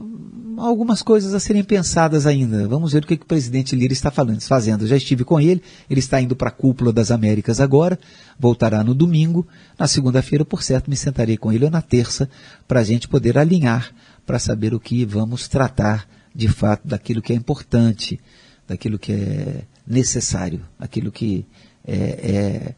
[0.58, 2.68] algumas coisas a serem pensadas ainda.
[2.68, 4.86] Vamos ver o que, que o presidente Lira está falando, fazendo.
[4.86, 7.98] Já estive com ele, ele está indo para a cúpula das Américas agora,
[8.40, 9.48] voltará no domingo.
[9.80, 12.30] Na segunda-feira, por certo, me sentarei com ele ou na terça,
[12.68, 13.92] para a gente poder alinhar,
[14.24, 18.20] para saber o que vamos tratar de fato daquilo que é importante,
[18.68, 21.48] daquilo que é necessário, aquilo que
[21.84, 22.76] é, é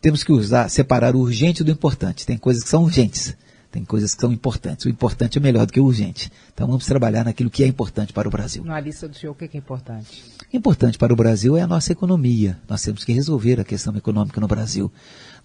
[0.00, 2.26] temos que usar, separar o urgente do importante.
[2.26, 3.36] Tem coisas que são urgentes,
[3.70, 4.86] tem coisas que são importantes.
[4.86, 6.32] O importante é melhor do que o urgente.
[6.52, 8.64] Então vamos trabalhar naquilo que é importante para o Brasil.
[8.64, 10.24] Na lista do senhor, o que é importante?
[10.52, 12.58] Importante para o Brasil é a nossa economia.
[12.68, 14.90] Nós temos que resolver a questão econômica no Brasil.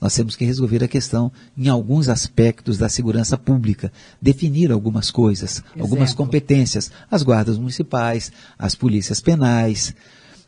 [0.02, 3.92] Nós temos que resolver a questão em alguns aspectos da segurança pública,
[4.22, 5.84] definir algumas coisas, Exemplo.
[5.84, 9.94] algumas competências, as guardas municipais, as polícias penais,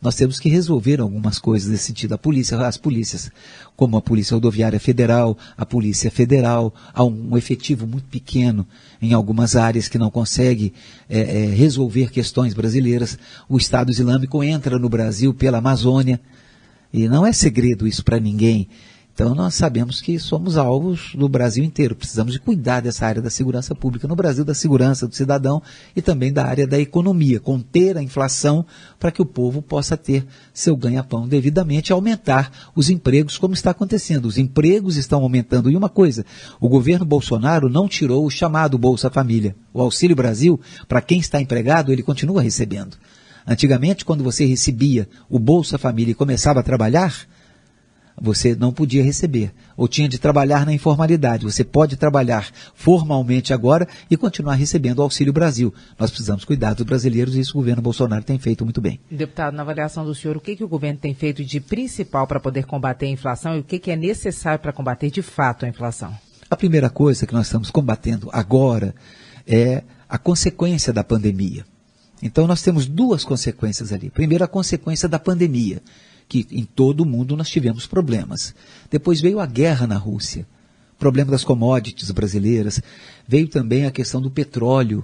[0.08, 2.14] nós temos que resolver algumas coisas nesse sentido.
[2.14, 3.30] A polícia, as polícias,
[3.76, 8.66] como a Polícia Rodoviária Federal, a Polícia Federal, há um, efetivo muito pequeno
[9.02, 10.74] em algumas áreas que não consegue
[11.10, 13.20] é, é, resolver questões brasileiras.
[13.50, 16.22] O Estado Islâmico entra no Brasil pela Amazônia.
[16.94, 18.70] E não é segredo isso para ninguém.
[19.18, 21.96] Então nós sabemos que somos alvos do Brasil inteiro.
[21.96, 25.60] Precisamos de cuidar dessa área da segurança pública no Brasil, da segurança do cidadão
[25.96, 28.64] e também da área da economia, conter a inflação
[29.00, 34.26] para que o povo possa ter seu ganha-pão devidamente aumentar os empregos, como está acontecendo.
[34.26, 35.72] Os empregos estão aumentando.
[35.72, 36.24] E uma coisa,
[36.60, 39.56] o governo Bolsonaro não tirou o chamado Bolsa Família.
[39.74, 42.96] O Auxílio Brasil, para quem está empregado, ele continua recebendo.
[43.48, 47.28] Antigamente, quando você recebia o Bolsa Família e começava a trabalhar,
[48.20, 51.46] você não podia receber, ou tinha de trabalhar na informalidade.
[51.46, 55.74] Você pode trabalhar formalmente agora e continuar recebendo o Auxílio Brasil.
[56.00, 59.00] Nós precisamos cuidar dos brasileiros e isso o governo Bolsonaro tem feito muito bem.
[59.10, 62.40] Deputado, na avaliação do senhor, o que, que o governo tem feito de principal para
[62.40, 65.70] poder combater a inflação e o que, que é necessário para combater de fato a
[65.70, 66.16] inflação?
[66.50, 68.96] A primeira coisa que nós estamos combatendo agora
[69.46, 71.66] é a consequência da pandemia.
[72.22, 74.10] Então nós temos duas consequências ali.
[74.10, 75.82] Primeiro, a consequência da pandemia,
[76.28, 78.54] que em todo o mundo nós tivemos problemas.
[78.90, 80.46] Depois veio a guerra na Rússia,
[81.00, 82.82] problema das commodities brasileiras.
[83.28, 85.04] Veio também a questão do petróleo,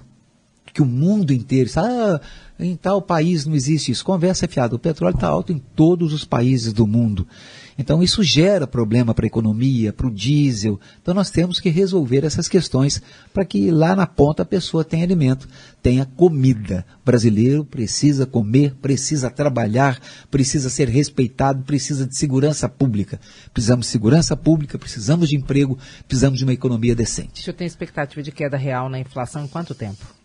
[0.74, 2.20] que o mundo inteiro, ah,
[2.60, 4.04] em tal país não existe isso.
[4.04, 7.28] Conversa fiada, o petróleo está alto em todos os países do mundo.
[7.78, 10.80] Então isso gera problema para a economia, para o diesel.
[11.02, 13.02] Então nós temos que resolver essas questões
[13.34, 15.48] para que lá na ponta a pessoa tenha alimento,
[15.82, 16.86] tenha comida.
[17.02, 20.00] O brasileiro precisa comer, precisa trabalhar,
[20.30, 23.20] precisa ser respeitado, precisa de segurança pública.
[23.54, 27.42] Precisamos de segurança pública, precisamos de emprego, precisamos de uma economia decente.
[27.42, 30.23] O senhor tem expectativa de queda real na inflação em quanto tempo?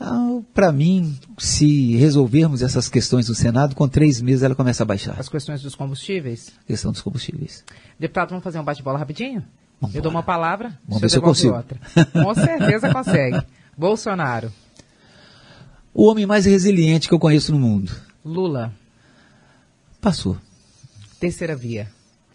[0.00, 4.86] Ah, Para mim, se resolvermos essas questões no Senado, com três meses ela começa a
[4.86, 5.18] baixar.
[5.18, 6.52] As questões dos combustíveis?
[6.60, 7.64] A questão dos combustíveis.
[7.98, 9.44] Deputado, vamos fazer um bate-bola rapidinho?
[9.80, 11.54] Vamos eu dou uma palavra, Vamos ver se eu consigo.
[11.56, 11.78] outra.
[12.12, 13.40] Com certeza consegue.
[13.76, 14.52] Bolsonaro,
[15.94, 17.92] O homem mais resiliente que eu conheço no mundo.
[18.24, 18.72] Lula,
[20.00, 20.36] Passou.
[21.20, 21.88] terceira via,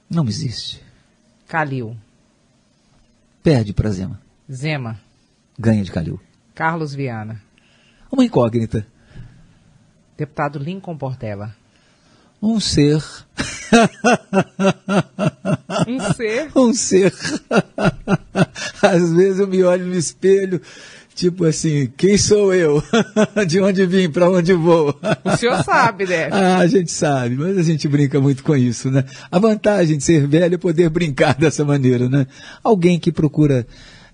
[0.09, 0.81] Não existe.
[1.47, 1.95] Calil,
[3.41, 4.19] Perde para Zema.
[4.51, 4.99] Zema,
[5.59, 6.19] Ganha de Calil.
[6.55, 7.41] Carlos Viana,
[8.13, 8.85] Uma incógnita.
[10.15, 11.55] deputado Lincoln Portela.
[12.39, 13.01] Um ser.
[15.87, 16.51] Um ser.
[16.55, 17.11] Um ser.
[18.83, 20.61] Às vezes eu me olho no espelho,
[21.15, 22.83] tipo assim, quem sou eu?
[23.47, 24.95] De onde vim, para onde vou?
[25.23, 26.29] O senhor sabe, né?
[26.31, 29.05] Ah, a gente sabe, mas a gente brinca muito com isso, né?
[29.31, 32.27] A vantagem de ser velho é poder brincar dessa maneira, né?
[32.63, 33.65] Alguém que procura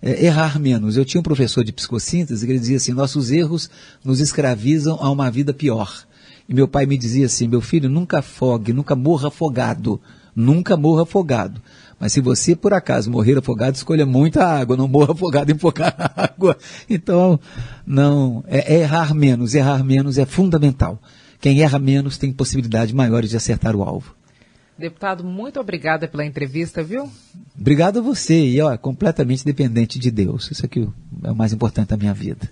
[0.02, 0.97] é, errar menos.
[0.97, 3.70] Eu tinha um professor de psicossíntese que ele dizia assim: nossos erros
[4.04, 6.06] nos escravizam a uma vida pior.
[6.47, 10.02] E meu pai me dizia assim: meu filho, nunca afogue, nunca morra afogado.
[10.36, 11.62] Nunca morra afogado.
[12.00, 15.93] Mas se você, por acaso, morrer afogado, escolha muita água, não morra afogado em pouca
[16.16, 16.58] água.
[16.89, 17.38] Então,
[17.86, 19.54] não, é, é errar menos.
[19.54, 21.02] Errar menos é fundamental.
[21.41, 24.16] Quem erra menos tem possibilidade maiores de acertar o alvo.
[24.80, 27.11] Deputado, muito obrigada pela entrevista, viu?
[27.59, 30.49] Obrigado a você, e ó, completamente dependente de Deus.
[30.49, 30.88] Isso aqui
[31.23, 32.49] é o mais importante da minha vida.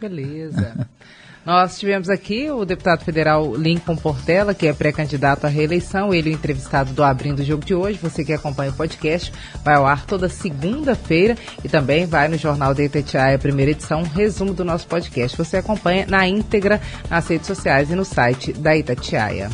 [0.00, 0.88] Beleza.
[1.44, 6.12] Nós tivemos aqui o deputado federal Lincoln Portela, que é pré-candidato à reeleição.
[6.12, 8.00] Ele, o entrevistado do Abrindo o Jogo de hoje.
[8.02, 12.74] Você que acompanha o podcast, vai ao ar toda segunda-feira e também vai no Jornal
[12.74, 15.38] da Itatiaia, primeira edição, um resumo do nosso podcast.
[15.38, 19.48] Você acompanha na íntegra nas redes sociais e no site da Itatiaia.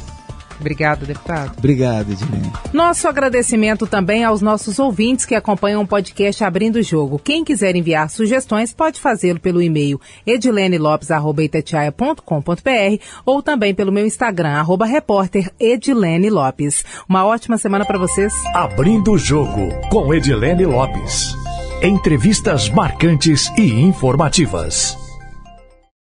[0.62, 1.52] Obrigada, deputado.
[1.58, 2.52] Obrigado, Edilene.
[2.72, 7.18] Nosso agradecimento também aos nossos ouvintes que acompanham o podcast Abrindo o Jogo.
[7.18, 14.86] Quem quiser enviar sugestões pode fazê-lo pelo e-mail edilenelopes.com.br ou também pelo meu Instagram, arroba
[14.86, 16.84] repórter Edilene Lopes.
[17.08, 18.32] Uma ótima semana para vocês.
[18.54, 21.34] Abrindo o jogo com Edilene Lopes.
[21.82, 25.01] Entrevistas marcantes e informativas.